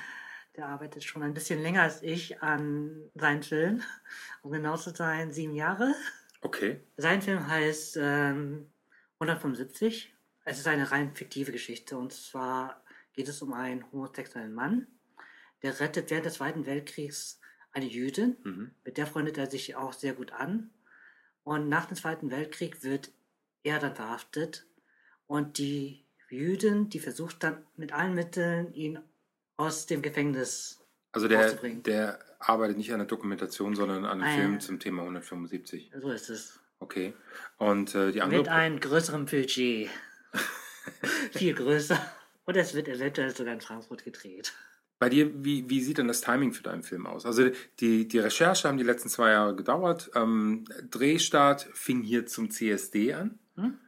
Der 0.54 0.66
arbeitet 0.66 1.02
schon 1.02 1.22
ein 1.22 1.32
bisschen 1.32 1.62
länger 1.62 1.80
als 1.80 2.02
ich 2.02 2.42
an 2.42 3.04
seinen 3.14 3.42
Film. 3.42 3.80
Um 4.42 4.52
genau 4.52 4.76
zu 4.76 4.90
sein, 4.90 5.32
sieben 5.32 5.54
Jahre. 5.54 5.94
Okay. 6.42 6.82
Sein 6.98 7.22
Film 7.22 7.48
heißt 7.48 7.96
ähm, 7.98 8.66
175. 9.14 10.12
Es 10.44 10.58
ist 10.58 10.68
eine 10.68 10.90
rein 10.90 11.14
fiktive 11.14 11.52
Geschichte. 11.52 11.96
Und 11.96 12.12
zwar 12.12 12.82
geht 13.18 13.28
es 13.28 13.42
um 13.42 13.52
einen 13.52 13.84
homosexuellen 13.90 14.54
Mann, 14.54 14.86
der 15.64 15.80
rettet 15.80 16.08
während 16.08 16.26
des 16.26 16.34
Zweiten 16.34 16.66
Weltkriegs 16.66 17.40
eine 17.72 17.86
Jüdin. 17.86 18.36
Mhm. 18.44 18.70
Mit 18.84 18.96
der 18.96 19.08
freundet 19.08 19.36
er 19.38 19.50
sich 19.50 19.74
auch 19.74 19.92
sehr 19.92 20.12
gut 20.12 20.30
an. 20.32 20.70
Und 21.42 21.68
nach 21.68 21.86
dem 21.86 21.96
Zweiten 21.96 22.30
Weltkrieg 22.30 22.84
wird 22.84 23.10
er 23.64 23.80
dann 23.80 23.96
verhaftet. 23.96 24.66
Und 25.26 25.58
die 25.58 26.04
Jüdin, 26.30 26.90
die 26.90 27.00
versucht 27.00 27.42
dann 27.42 27.66
mit 27.74 27.92
allen 27.92 28.14
Mitteln, 28.14 28.72
ihn 28.72 29.00
aus 29.56 29.86
dem 29.86 30.00
Gefängnis. 30.00 30.80
Also 31.10 31.26
der, 31.26 31.54
der 31.54 32.20
arbeitet 32.38 32.76
nicht 32.76 32.92
an 32.92 33.00
der 33.00 33.08
Dokumentation, 33.08 33.74
sondern 33.74 34.04
an 34.04 34.22
einem 34.22 34.40
Film 34.40 34.60
zum 34.60 34.78
Thema 34.78 35.02
175. 35.02 35.90
So 36.00 36.10
ist 36.10 36.30
es. 36.30 36.60
Okay. 36.78 37.14
Und 37.56 37.96
äh, 37.96 38.12
die 38.12 38.22
andere. 38.22 38.42
Mit 38.42 38.48
einem 38.48 38.78
größeren 38.78 39.26
Budget. 39.26 39.90
Viel 41.32 41.54
größer. 41.54 42.00
Und 42.48 42.56
es 42.56 42.72
wird 42.72 42.88
eventuell 42.88 43.36
sogar 43.36 43.52
in 43.52 43.60
Frankfurt 43.60 44.04
gedreht. 44.04 44.54
Bei 44.98 45.10
dir, 45.10 45.44
wie, 45.44 45.68
wie 45.68 45.82
sieht 45.82 45.98
denn 45.98 46.08
das 46.08 46.22
Timing 46.22 46.54
für 46.54 46.62
deinen 46.62 46.82
Film 46.82 47.06
aus? 47.06 47.26
Also 47.26 47.50
die, 47.78 48.08
die 48.08 48.18
Recherche 48.18 48.66
haben 48.66 48.78
die 48.78 48.84
letzten 48.84 49.10
zwei 49.10 49.32
Jahre 49.32 49.54
gedauert. 49.54 50.10
Ähm, 50.14 50.64
Drehstart 50.90 51.68
fing 51.74 52.02
hier 52.02 52.24
zum 52.24 52.50
CSD 52.50 53.12
an. 53.12 53.38
Hm? 53.56 53.78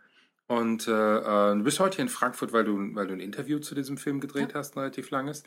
Und 0.47 0.89
äh, 0.89 0.91
äh, 0.91 1.57
du 1.57 1.65
bist 1.65 1.81
heute 1.81 1.97
hier 1.97 2.03
in 2.03 2.11
Frankfurt, 2.11 2.53
weil 2.53 2.65
du, 2.65 2.95
weil 2.95 3.07
du 3.07 3.15
ein 3.15 3.21
Interview 3.21 3.61
zu 3.61 3.75
diesem 3.75 3.97
Film 3.97 4.21
gedreht 4.21 4.53
hast, 4.55 4.77
ein 4.77 4.81
relativ 4.81 5.09
langes. 5.09 5.43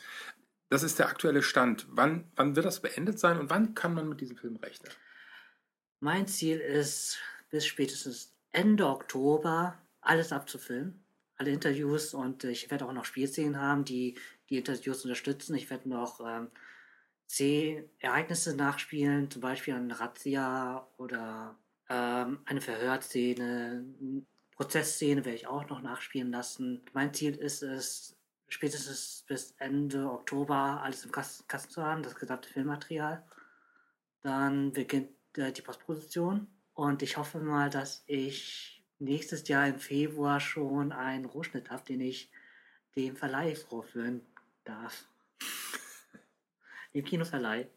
Das 0.69 0.82
ist 0.82 0.97
der 0.97 1.08
aktuelle 1.08 1.43
Stand. 1.43 1.86
Wann, 1.91 2.32
wann 2.36 2.56
wird 2.56 2.65
das 2.65 2.82
beendet 2.82 3.19
sein 3.19 3.38
und 3.38 3.52
wann 3.52 3.76
kann 3.76 3.93
man 3.93 4.10
mit 4.10 4.21
diesem 4.21 4.38
Film 4.38 4.56
rechnen? 4.56 4.91
Mein 5.99 6.26
Ziel 6.26 6.58
ist, 6.58 7.19
bis 7.52 7.67
spätestens 7.67 8.34
Ende 8.52 8.88
Oktober 8.88 9.78
alles 10.02 10.32
abzufilmen. 10.32 11.02
Alle 11.37 11.51
Interviews 11.51 12.13
und 12.13 12.43
ich 12.43 12.69
werde 12.69 12.85
auch 12.85 12.93
noch 12.93 13.05
Spielszenen 13.05 13.59
haben, 13.59 13.85
die 13.85 14.15
die 14.49 14.57
Interviews 14.57 15.03
unterstützen. 15.03 15.55
Ich 15.55 15.69
werde 15.69 15.89
noch 15.89 16.21
ähm, 16.25 16.49
zehn 17.25 17.89
Ereignisse 17.99 18.55
nachspielen, 18.55 19.31
zum 19.31 19.41
Beispiel 19.41 19.73
eine 19.73 19.99
Razzia 19.99 20.87
oder 20.97 21.57
ähm, 21.89 22.39
eine 22.45 22.61
Verhörszene, 22.61 23.83
Prozessszene 24.55 25.25
werde 25.25 25.35
ich 25.35 25.47
auch 25.47 25.67
noch 25.69 25.81
nachspielen 25.81 26.31
lassen. 26.31 26.83
Mein 26.93 27.13
Ziel 27.13 27.35
ist 27.35 27.63
es, 27.63 28.15
spätestens 28.47 29.25
bis 29.27 29.55
Ende 29.57 30.09
Oktober 30.11 30.81
alles 30.83 31.05
im 31.05 31.11
Kasten, 31.11 31.47
Kasten 31.47 31.71
zu 31.71 31.83
haben, 31.83 32.03
das 32.03 32.15
gesamte 32.15 32.49
Filmmaterial. 32.49 33.23
Dann 34.21 34.71
beginnt 34.71 35.09
äh, 35.35 35.51
die 35.51 35.61
Postproduktion 35.61 36.47
und 36.73 37.01
ich 37.01 37.17
hoffe 37.17 37.39
mal, 37.39 37.69
dass 37.69 38.03
ich 38.05 38.82
nächstes 38.99 39.47
Jahr 39.47 39.67
im 39.67 39.79
Februar 39.79 40.39
schon 40.39 40.91
einen 40.91 41.25
Rohschnitt 41.25 41.69
habe, 41.69 41.84
den 41.88 42.01
ich 42.01 42.29
dem 42.95 43.15
Verleih 43.15 43.56
vorführen 43.56 44.21
darf. 44.63 45.06
Dem 46.93 47.03
Kinoverleih. 47.03 47.67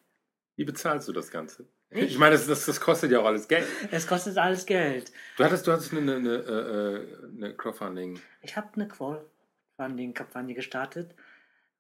Wie 0.57 0.65
bezahlst 0.65 1.09
du 1.09 1.13
das 1.13 1.31
Ganze? 1.31 1.67
Ich? 1.91 2.13
Ich 2.13 2.19
meine, 2.19 2.35
das, 2.35 2.47
das, 2.47 2.67
das 2.67 2.81
kostet 2.81 3.13
ja 3.13 3.21
auch 3.21 3.27
alles 3.27 3.47
Geld. 3.49 3.67
Es 3.91 4.07
kostet 4.07 4.37
alles 4.39 4.67
Geld. 4.67 5.13
Du 5.37 5.45
hattest, 5.45 5.67
du 5.67 5.73
hattest 5.73 5.93
eine, 5.93 6.17
eine, 6.17 6.45
eine, 6.45 7.07
eine 7.37 7.55
Crowdfunding. 7.55 8.21
Ich 8.43 8.57
habe 8.57 8.69
eine 8.75 8.89
Crowdfunding-Kampagne 8.89 10.55
gestartet, 10.55 11.15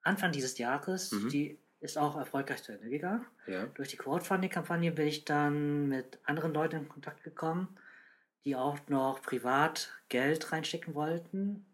Anfang 0.02 0.32
dieses 0.32 0.58
Jahres. 0.58 1.12
Mhm. 1.12 1.28
Die 1.28 1.58
ist 1.80 1.98
auch 1.98 2.16
erfolgreich 2.16 2.62
zu 2.62 2.72
Ende 2.72 2.88
gegangen. 2.88 3.26
Ja. 3.46 3.66
Durch 3.74 3.88
die 3.88 3.96
Crowdfunding-Kampagne 3.96 4.92
bin 4.92 5.06
ich 5.08 5.24
dann 5.24 5.88
mit 5.88 6.18
anderen 6.24 6.54
Leuten 6.54 6.76
in 6.76 6.88
Kontakt 6.88 7.22
gekommen, 7.24 7.76
die 8.46 8.54
auch 8.56 8.78
noch 8.88 9.20
privat 9.22 9.92
Geld 10.08 10.52
reinstecken 10.52 10.94
wollten, 10.94 11.66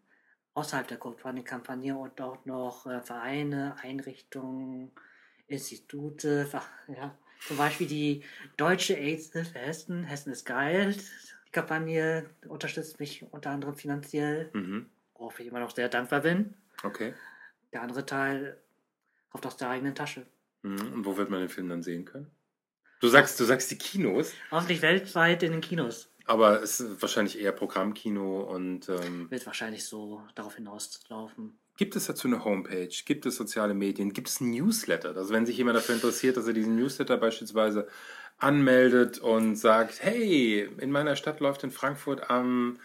außerhalb 0.55 0.87
der 0.87 0.97
Crowdfunding-Kampagne 0.97 1.95
und 1.95 2.19
auch 2.19 2.43
noch 2.45 2.87
äh, 2.87 2.99
Vereine, 3.01 3.75
Einrichtungen, 3.81 4.91
Institute, 5.47 6.49
ja, 6.87 7.15
zum 7.47 7.57
Beispiel 7.57 7.87
die 7.87 8.23
Deutsche 8.57 8.95
AIDS-Hilfe 8.97 9.59
Hessen, 9.59 10.03
Hessen 10.03 10.31
ist 10.31 10.45
geil. 10.45 10.95
Die 11.47 11.51
Kampagne 11.51 12.27
unterstützt 12.47 12.99
mich 12.99 13.23
unter 13.31 13.51
anderem 13.51 13.75
finanziell, 13.75 14.49
Mhm. 14.53 14.89
worauf 15.13 15.39
ich 15.39 15.47
immer 15.47 15.59
noch 15.59 15.75
sehr 15.75 15.89
dankbar 15.89 16.21
bin. 16.21 16.55
Okay. 16.83 17.13
Der 17.71 17.83
andere 17.83 18.05
Teil 18.05 18.57
kommt 19.29 19.45
aus 19.45 19.57
der 19.57 19.69
eigenen 19.69 19.93
Tasche. 19.93 20.25
Mhm. 20.63 20.93
Und 20.93 21.05
wo 21.05 21.17
wird 21.17 21.29
man 21.29 21.41
den 21.41 21.49
Film 21.49 21.69
dann 21.69 21.83
sehen 21.83 22.05
können? 22.05 22.31
Du 22.99 23.09
sagst, 23.09 23.37
du 23.39 23.43
sagst 23.43 23.69
die 23.69 23.77
Kinos, 23.77 24.33
Hoffentlich 24.49 24.81
weltweit 24.81 25.43
in 25.43 25.51
den 25.51 25.61
Kinos. 25.61 26.09
Aber 26.25 26.61
es 26.61 26.79
ist 26.79 27.01
wahrscheinlich 27.01 27.39
eher 27.39 27.51
Programmkino 27.51 28.41
und 28.41 28.89
ähm, 28.89 29.29
Wird 29.29 29.45
wahrscheinlich 29.45 29.85
so 29.85 30.21
darauf 30.35 30.55
hinauslaufen. 30.55 31.57
gibt 31.77 31.95
es 31.95 32.05
dazu 32.07 32.27
eine 32.27 32.43
Homepage? 32.45 32.89
Gibt 33.05 33.25
es 33.25 33.35
soziale 33.35 33.73
Medien? 33.73 34.13
Gibt 34.13 34.29
es 34.29 34.39
ein 34.41 34.51
Newsletter? 34.51 35.15
Also 35.15 35.33
wenn 35.33 35.45
sich 35.45 35.57
jemand 35.57 35.77
dafür 35.77 35.95
interessiert, 35.95 36.37
dass 36.37 36.47
er 36.47 36.53
diesen 36.53 36.75
Newsletter 36.75 37.17
beispielsweise 37.17 37.87
anmeldet 38.39 39.19
und 39.19 39.55
sagt, 39.55 40.03
hey, 40.03 40.67
in 40.79 40.91
meiner 40.91 41.15
Stadt 41.15 41.39
läuft 41.39 41.63
in 41.63 41.71
Frankfurt 41.71 42.29
am 42.29 42.79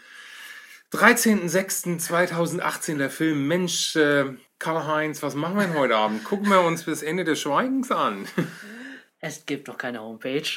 13.06.2018 0.93 2.99
der 2.99 3.11
Film 3.11 3.47
Mensch, 3.47 3.97
äh, 3.97 4.27
Karl-Heinz, 4.59 5.23
was 5.23 5.35
machen 5.35 5.57
wir 5.57 5.67
denn 5.67 5.77
heute 5.77 5.97
Abend? 5.97 6.25
Gucken 6.25 6.49
wir 6.49 6.63
uns 6.63 6.85
bis 6.85 7.03
Ende 7.03 7.25
des 7.25 7.41
Schweigens 7.41 7.91
an. 7.91 8.27
Es 9.21 9.47
gibt 9.47 9.67
noch 9.67 9.79
keine 9.79 10.01
Homepage, 10.01 10.49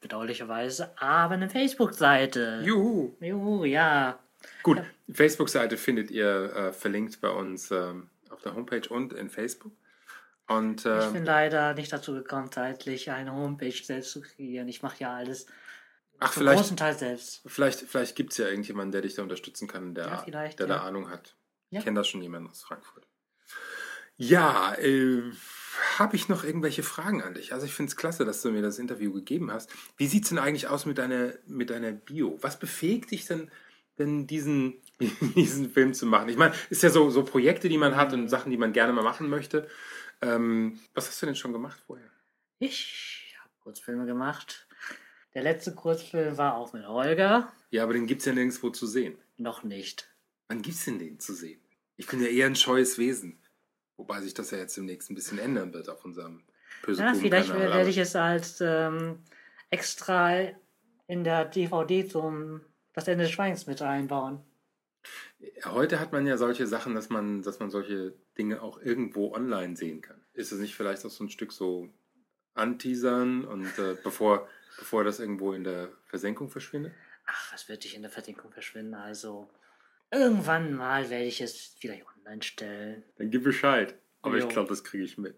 bedauerlicherweise, 0.00 0.92
aber 0.98 1.34
eine 1.34 1.48
Facebook-Seite. 1.50 2.62
Juhu. 2.64 3.14
Juhu, 3.20 3.64
ja. 3.64 4.18
Gut, 4.62 4.82
die 5.06 5.14
Facebook-Seite 5.14 5.76
findet 5.76 6.10
ihr 6.10 6.54
äh, 6.54 6.72
verlinkt 6.72 7.20
bei 7.20 7.28
uns 7.30 7.70
ähm, 7.70 8.08
auf 8.30 8.40
der 8.42 8.54
Homepage 8.54 8.88
und 8.88 9.12
in 9.12 9.28
Facebook. 9.28 9.72
Und 10.48 10.80
Ich 10.80 10.86
äh, 10.86 11.10
bin 11.12 11.24
leider 11.24 11.74
nicht 11.74 11.92
dazu 11.92 12.12
gekommen, 12.12 12.50
zeitlich 12.50 13.10
eine 13.10 13.32
Homepage 13.32 13.70
selbst 13.70 14.12
zu 14.12 14.20
kreieren. 14.22 14.68
Ich 14.68 14.82
mache 14.82 14.96
ja 14.98 15.14
alles 15.14 15.46
ach, 16.18 16.32
zum 16.32 16.46
großen 16.46 16.76
Teil 16.76 16.96
selbst. 16.96 17.42
vielleicht, 17.46 17.80
vielleicht 17.80 18.16
gibt 18.16 18.32
es 18.32 18.38
ja 18.38 18.48
irgendjemanden, 18.48 18.92
der 18.92 19.02
dich 19.02 19.14
da 19.14 19.22
unterstützen 19.22 19.68
kann, 19.68 19.94
der, 19.94 20.24
Ja, 20.26 20.48
der 20.48 20.66
da 20.66 20.76
ja. 20.76 20.82
Ahnung 20.82 21.08
hat. 21.10 21.36
Ja. 21.70 21.78
Ich 21.78 21.84
kenne 21.84 22.00
da 22.00 22.04
schon 22.04 22.22
jemanden 22.22 22.50
aus 22.50 22.62
Frankfurt. 22.62 23.06
Ja, 24.16 24.74
äh, 24.74 25.22
habe 25.98 26.16
ich 26.16 26.28
noch 26.28 26.44
irgendwelche 26.44 26.82
Fragen 26.82 27.22
an 27.22 27.34
dich? 27.34 27.52
Also 27.52 27.66
ich 27.66 27.74
finde 27.74 27.90
es 27.90 27.96
klasse, 27.96 28.24
dass 28.24 28.42
du 28.42 28.50
mir 28.50 28.62
das 28.62 28.78
Interview 28.78 29.12
gegeben 29.12 29.50
hast. 29.50 29.70
Wie 29.96 30.06
sieht 30.06 30.24
es 30.24 30.28
denn 30.30 30.38
eigentlich 30.38 30.68
aus 30.68 30.86
mit 30.86 30.98
deiner, 30.98 31.32
mit 31.46 31.70
deiner 31.70 31.92
Bio? 31.92 32.38
Was 32.40 32.58
befähigt 32.58 33.10
dich 33.10 33.26
denn, 33.26 33.50
denn 33.98 34.26
diesen, 34.26 34.74
diesen 35.36 35.70
Film 35.70 35.94
zu 35.94 36.06
machen? 36.06 36.28
Ich 36.28 36.36
meine, 36.36 36.54
ist 36.70 36.82
ja 36.82 36.90
so, 36.90 37.10
so 37.10 37.24
Projekte, 37.24 37.68
die 37.68 37.78
man 37.78 37.96
hat 37.96 38.12
und 38.12 38.28
Sachen, 38.28 38.50
die 38.50 38.56
man 38.56 38.72
gerne 38.72 38.92
mal 38.92 39.04
machen 39.04 39.28
möchte. 39.28 39.68
Ähm, 40.22 40.78
was 40.94 41.08
hast 41.08 41.22
du 41.22 41.26
denn 41.26 41.36
schon 41.36 41.52
gemacht 41.52 41.80
vorher? 41.86 42.10
Ich 42.58 43.34
habe 43.40 43.50
Kurzfilme 43.60 44.06
gemacht. 44.06 44.66
Der 45.34 45.42
letzte 45.42 45.74
Kurzfilm 45.74 46.36
war 46.36 46.56
auch 46.56 46.72
mit 46.72 46.86
Holger. 46.86 47.52
Ja, 47.70 47.84
aber 47.84 47.92
den 47.92 48.06
gibt 48.06 48.20
es 48.20 48.26
ja 48.26 48.32
nirgendwo 48.32 48.70
zu 48.70 48.86
sehen. 48.86 49.16
Noch 49.36 49.62
nicht. 49.62 50.08
Wann 50.48 50.62
gibt's 50.62 50.84
denn 50.84 50.98
den 50.98 51.20
zu 51.20 51.32
sehen? 51.32 51.60
Ich 51.96 52.06
bin 52.06 52.20
ja 52.20 52.28
eher 52.28 52.46
ein 52.46 52.56
scheues 52.56 52.98
Wesen. 52.98 53.39
Wobei 54.00 54.22
sich 54.22 54.32
das 54.32 54.50
ja 54.50 54.56
jetzt 54.56 54.74
demnächst 54.78 55.10
ein 55.10 55.14
bisschen 55.14 55.38
ändern 55.38 55.74
wird 55.74 55.90
auf 55.90 56.06
unserem 56.06 56.42
böse 56.82 57.02
Ja, 57.02 57.12
vielleicht 57.12 57.50
Kanal. 57.50 57.70
werde 57.70 57.90
ich 57.90 57.98
es 57.98 58.16
als 58.16 58.58
ähm, 58.62 59.18
extra 59.68 60.48
in 61.06 61.22
der 61.22 61.44
DVD 61.44 62.08
zum 62.08 62.62
Das 62.94 63.06
Ende 63.08 63.24
des 63.24 63.32
Schweigens 63.32 63.66
mit 63.66 63.82
einbauen. 63.82 64.40
Heute 65.66 66.00
hat 66.00 66.12
man 66.12 66.26
ja 66.26 66.38
solche 66.38 66.66
Sachen, 66.66 66.94
dass 66.94 67.10
man, 67.10 67.42
dass 67.42 67.58
man 67.60 67.68
solche 67.70 68.14
Dinge 68.38 68.62
auch 68.62 68.80
irgendwo 68.80 69.34
online 69.34 69.76
sehen 69.76 70.00
kann. 70.00 70.18
Ist 70.32 70.50
es 70.50 70.60
nicht 70.60 70.74
vielleicht 70.74 71.04
auch 71.04 71.10
so 71.10 71.22
ein 71.24 71.28
Stück 71.28 71.52
so 71.52 71.90
anteasern 72.54 73.44
und 73.44 73.66
äh, 73.78 73.96
bevor, 74.02 74.48
bevor 74.78 75.04
das 75.04 75.20
irgendwo 75.20 75.52
in 75.52 75.64
der 75.64 75.90
Versenkung 76.06 76.48
verschwindet? 76.48 76.94
Ach, 77.26 77.52
es 77.54 77.68
wird 77.68 77.84
nicht 77.84 77.96
in 77.96 78.02
der 78.02 78.10
Versenkung 78.10 78.50
verschwinden. 78.50 78.94
Also 78.94 79.50
irgendwann 80.10 80.74
mal 80.74 81.10
werde 81.10 81.24
ich 81.24 81.40
es 81.40 81.76
vielleicht 81.80 82.04
online 82.18 82.42
stellen. 82.42 83.02
Dann 83.16 83.30
gib 83.30 83.44
Bescheid. 83.44 83.94
Aber 84.22 84.36
Jo. 84.38 84.46
ich 84.46 84.52
glaube, 84.52 84.68
das 84.68 84.84
kriege 84.84 85.04
ich 85.04 85.16
mit. 85.18 85.34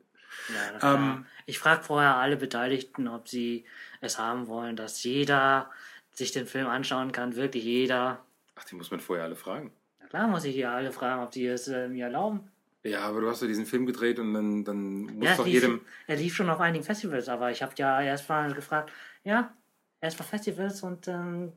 Ja. 0.81 0.95
Ähm, 0.95 1.27
ich 1.47 1.59
frage 1.59 1.83
vorher 1.83 2.17
alle 2.17 2.37
Beteiligten, 2.37 3.07
ob 3.07 3.29
sie 3.29 3.65
es 4.01 4.19
haben 4.19 4.49
wollen, 4.49 4.77
dass 4.77 5.03
jeder 5.05 5.71
sich 6.11 6.33
den 6.33 6.47
Film 6.47 6.67
anschauen 6.67 7.13
kann. 7.13 7.37
Wirklich 7.37 7.65
jeder. 7.65 8.25
Ach, 8.55 8.65
die 8.65 8.75
muss 8.75 8.91
man 8.91 9.01
vorher 9.01 9.25
alle 9.25 9.37
fragen. 9.37 9.73
Na 10.01 10.07
klar 10.07 10.29
muss 10.29 10.45
ich 10.45 10.55
hier 10.55 10.71
alle 10.71 10.91
fragen, 10.93 11.23
ob 11.23 11.33
sie 11.33 11.47
es 11.47 11.69
äh, 11.69 11.89
mir 11.89 12.07
erlauben. 12.07 12.51
Ja, 12.85 13.01
aber 13.03 13.21
du 13.21 13.29
hast 13.31 13.43
ja 13.43 13.47
diesen 13.49 13.67
Film 13.67 13.87
gedreht 13.87 14.19
und 14.19 14.35
dann, 14.35 14.65
dann 14.65 15.03
muss 15.05 15.25
Ja, 15.29 15.37
doch 15.37 15.45
lief, 15.45 15.55
jedem. 15.55 15.81
er 16.09 16.17
lief 16.17 16.35
schon 16.35 16.51
auf 16.51 16.59
einigen 16.61 16.83
Festivals, 16.85 17.29
aber 17.29 17.51
ich 17.53 17.63
habe 17.63 17.73
ja 17.77 18.03
erst 18.03 18.29
mal 18.29 18.53
gefragt, 18.55 18.91
ja, 19.23 19.55
erst 20.01 20.19
mal 20.19 20.25
Festivals 20.25 20.83
und 20.83 21.07
ähm, 21.07 21.53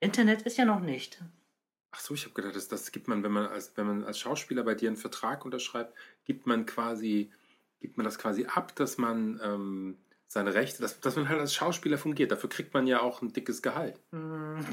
Internet 0.00 0.42
ist 0.42 0.56
ja 0.56 0.64
noch 0.64 0.80
nicht. 0.80 1.20
Ach 1.90 2.00
so, 2.00 2.14
ich 2.14 2.24
habe 2.24 2.34
gedacht, 2.34 2.54
das, 2.54 2.68
das 2.68 2.92
gibt 2.92 3.08
man, 3.08 3.22
wenn 3.22 3.32
man 3.32 3.46
als 3.46 3.72
wenn 3.76 3.86
man 3.86 4.04
als 4.04 4.18
Schauspieler 4.18 4.62
bei 4.62 4.74
dir 4.74 4.88
einen 4.88 4.96
Vertrag 4.96 5.44
unterschreibt, 5.44 5.94
gibt 6.24 6.46
man 6.46 6.66
quasi, 6.66 7.30
gibt 7.80 7.96
man 7.96 8.04
das 8.04 8.18
quasi 8.18 8.46
ab, 8.46 8.74
dass 8.76 8.98
man 8.98 9.40
ähm, 9.42 9.98
seine 10.26 10.54
Rechte, 10.54 10.82
dass, 10.82 11.00
dass 11.00 11.16
man 11.16 11.28
halt 11.28 11.40
als 11.40 11.54
Schauspieler 11.54 11.96
fungiert. 11.96 12.30
Dafür 12.30 12.50
kriegt 12.50 12.74
man 12.74 12.86
ja 12.86 13.00
auch 13.00 13.22
ein 13.22 13.32
dickes 13.32 13.62
Gehalt. 13.62 13.98
Hm, 14.12 14.64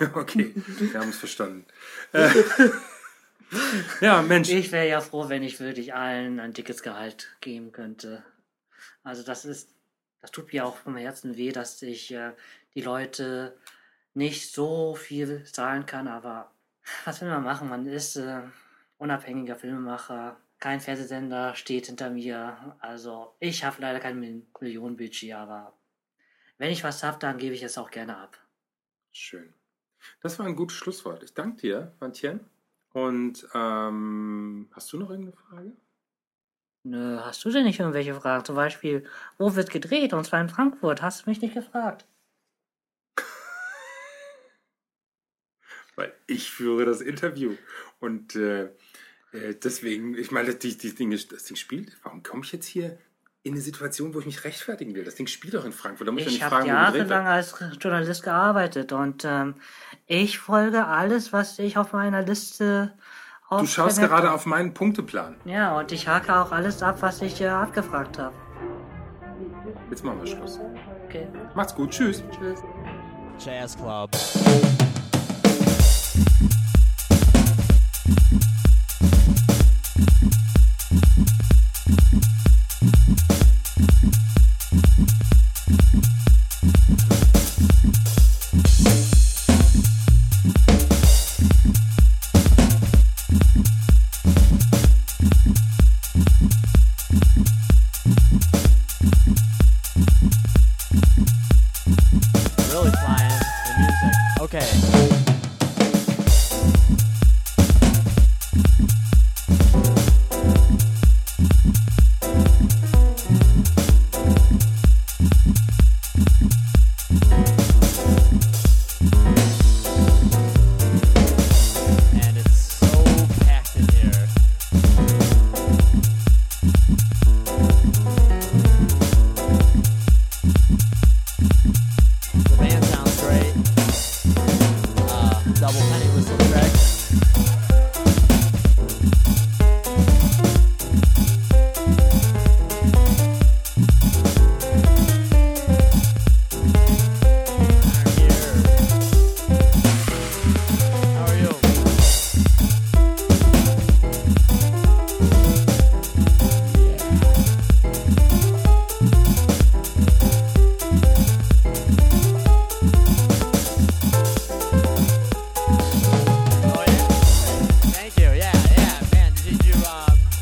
okay, 0.14 0.54
wir 0.78 1.00
haben 1.00 1.10
es 1.10 1.18
verstanden. 1.18 1.66
Ja, 4.00 4.22
Mensch. 4.22 4.48
Ich 4.50 4.72
wäre 4.72 4.88
ja 4.88 5.00
froh, 5.00 5.28
wenn 5.28 5.42
ich 5.42 5.60
wirklich 5.60 5.94
allen 5.94 6.40
ein 6.40 6.52
dickes 6.52 6.82
Gehalt 6.82 7.36
geben 7.40 7.72
könnte. 7.72 8.24
Also 9.02 9.22
das 9.22 9.44
ist, 9.44 9.70
das 10.20 10.30
tut 10.30 10.52
mir 10.52 10.66
auch 10.66 10.76
vom 10.76 10.96
Herzen 10.96 11.36
weh, 11.36 11.52
dass 11.52 11.80
ich 11.82 12.12
äh, 12.12 12.32
die 12.74 12.80
Leute 12.80 13.56
nicht 14.14 14.52
so 14.52 14.94
viel 14.94 15.44
zahlen 15.44 15.86
kann, 15.86 16.08
aber 16.08 16.52
was 17.04 17.20
will 17.20 17.28
man 17.28 17.44
machen? 17.44 17.68
Man 17.68 17.86
ist 17.86 18.16
äh, 18.16 18.42
unabhängiger 18.98 19.56
Filmemacher, 19.56 20.36
kein 20.58 20.80
Fernsehsender 20.80 21.54
steht 21.54 21.86
hinter 21.86 22.10
mir. 22.10 22.76
Also 22.80 23.34
ich 23.40 23.64
habe 23.64 23.80
leider 23.80 24.00
kein 24.00 24.18
Mil- 24.20 24.46
Millionenbudget, 24.60 25.34
aber 25.34 25.74
wenn 26.58 26.70
ich 26.70 26.84
was 26.84 27.02
habe, 27.02 27.18
dann 27.18 27.38
gebe 27.38 27.54
ich 27.54 27.62
es 27.62 27.78
auch 27.78 27.90
gerne 27.90 28.16
ab. 28.16 28.38
Schön. 29.12 29.54
Das 30.20 30.38
war 30.38 30.46
ein 30.46 30.56
gutes 30.56 30.76
Schlusswort. 30.76 31.22
Ich 31.22 31.34
danke 31.34 31.60
dir, 31.62 31.94
Wantjen. 31.98 32.40
Und 32.92 33.46
ähm, 33.54 34.68
hast 34.72 34.92
du 34.92 34.98
noch 34.98 35.10
irgendeine 35.10 35.36
Frage? 35.36 35.76
Nö, 36.84 37.18
hast 37.20 37.44
du 37.44 37.50
denn 37.50 37.64
nicht 37.64 37.80
irgendwelche 37.80 38.14
Fragen? 38.14 38.44
Zum 38.44 38.56
Beispiel, 38.56 39.06
wo 39.38 39.54
wird 39.54 39.70
gedreht? 39.70 40.12
Und 40.12 40.24
zwar 40.24 40.40
in 40.40 40.48
Frankfurt. 40.48 41.02
Hast 41.02 41.24
du 41.26 41.30
mich 41.30 41.40
nicht 41.40 41.54
gefragt? 41.54 42.06
Weil 45.96 46.12
ich 46.26 46.50
führe 46.50 46.84
das 46.84 47.00
Interview. 47.00 47.54
Und 48.00 48.36
äh, 48.36 48.64
äh, 49.32 49.54
deswegen, 49.62 50.16
ich 50.16 50.30
meine, 50.30 50.54
die, 50.54 50.76
die 50.76 50.94
Ding, 50.94 51.10
das 51.10 51.44
Ding 51.44 51.56
spielt. 51.56 51.96
Warum 52.02 52.22
komme 52.22 52.42
ich 52.44 52.52
jetzt 52.52 52.66
hier 52.66 52.98
in 53.42 53.52
eine 53.52 53.60
Situation, 53.60 54.14
wo 54.14 54.20
ich 54.20 54.26
mich 54.26 54.44
rechtfertigen 54.44 54.94
will? 54.94 55.04
Das 55.04 55.16
Ding 55.16 55.26
spielt 55.26 55.54
doch 55.54 55.64
in 55.64 55.72
Frankfurt. 55.72 56.08
Da 56.08 56.12
muss 56.12 56.22
ich, 56.22 56.28
Ich 56.28 56.32
ja 56.38 56.46
nicht 56.46 56.52
habe 56.52 56.56
fragen, 56.56 56.68
jahrelang 56.68 57.26
als 57.26 57.54
Journalist 57.80 58.22
gearbeitet 58.22 58.92
und 58.92 59.24
ähm, 59.24 59.54
ich 60.06 60.38
folge 60.38 60.86
alles, 60.86 61.32
was 61.32 61.58
ich 61.58 61.76
auf 61.76 61.92
meiner 61.92 62.22
Liste 62.22 62.92
Du 63.50 63.56
auf 63.56 63.68
schaust 63.68 64.00
gerade 64.00 64.32
auf 64.32 64.46
meinen 64.46 64.72
Punkteplan. 64.74 65.36
Ja, 65.44 65.78
und 65.78 65.92
ich 65.92 66.08
hake 66.08 66.34
auch 66.34 66.50
alles 66.50 66.82
ab, 66.82 66.96
was 67.00 67.20
ich 67.22 67.40
äh, 67.40 67.48
abgefragt 67.48 68.18
habe. 68.18 68.34
Jetzt 69.90 70.02
machen 70.02 70.20
wir 70.22 70.26
Schluss. 70.26 70.58
Okay, 71.04 71.28
Macht's 71.54 71.74
gut. 71.74 71.90
Tschüss. 71.90 72.22
tschüss. 72.32 72.60
Jazz 73.38 73.76
Club. 73.76 74.10
Mm-hmm. 76.14 76.63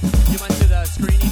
You 0.03 0.39
went 0.41 0.53
to 0.55 0.69
the 0.69 0.85
screening. 0.85 1.32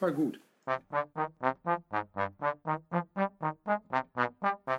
Das 0.00 0.08
war 0.08 0.12
gut. 0.12 0.40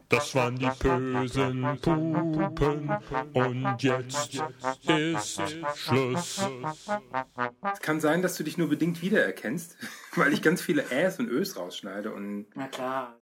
Das 0.10 0.34
waren 0.34 0.58
die 0.58 0.70
bösen 0.80 1.62
Pupen 1.80 2.90
und 3.34 3.84
jetzt 3.84 4.42
ist 4.88 5.42
Schluss. 5.76 6.42
Es 7.72 7.80
kann 7.82 8.00
sein, 8.00 8.24
dass 8.24 8.36
du 8.36 8.44
dich 8.44 8.58
nur 8.58 8.70
bedingt 8.70 9.04
wiedererkennst, 9.04 9.78
weil 10.16 10.34
ich 10.34 10.42
ganz 10.42 10.60
viele 10.60 10.90
Äs 10.90 11.20
und 11.20 11.30
Ös 11.30 11.56
rausschneide 11.56 12.12
und 12.12 12.48
Na 12.56 12.68
klar. 12.68 13.20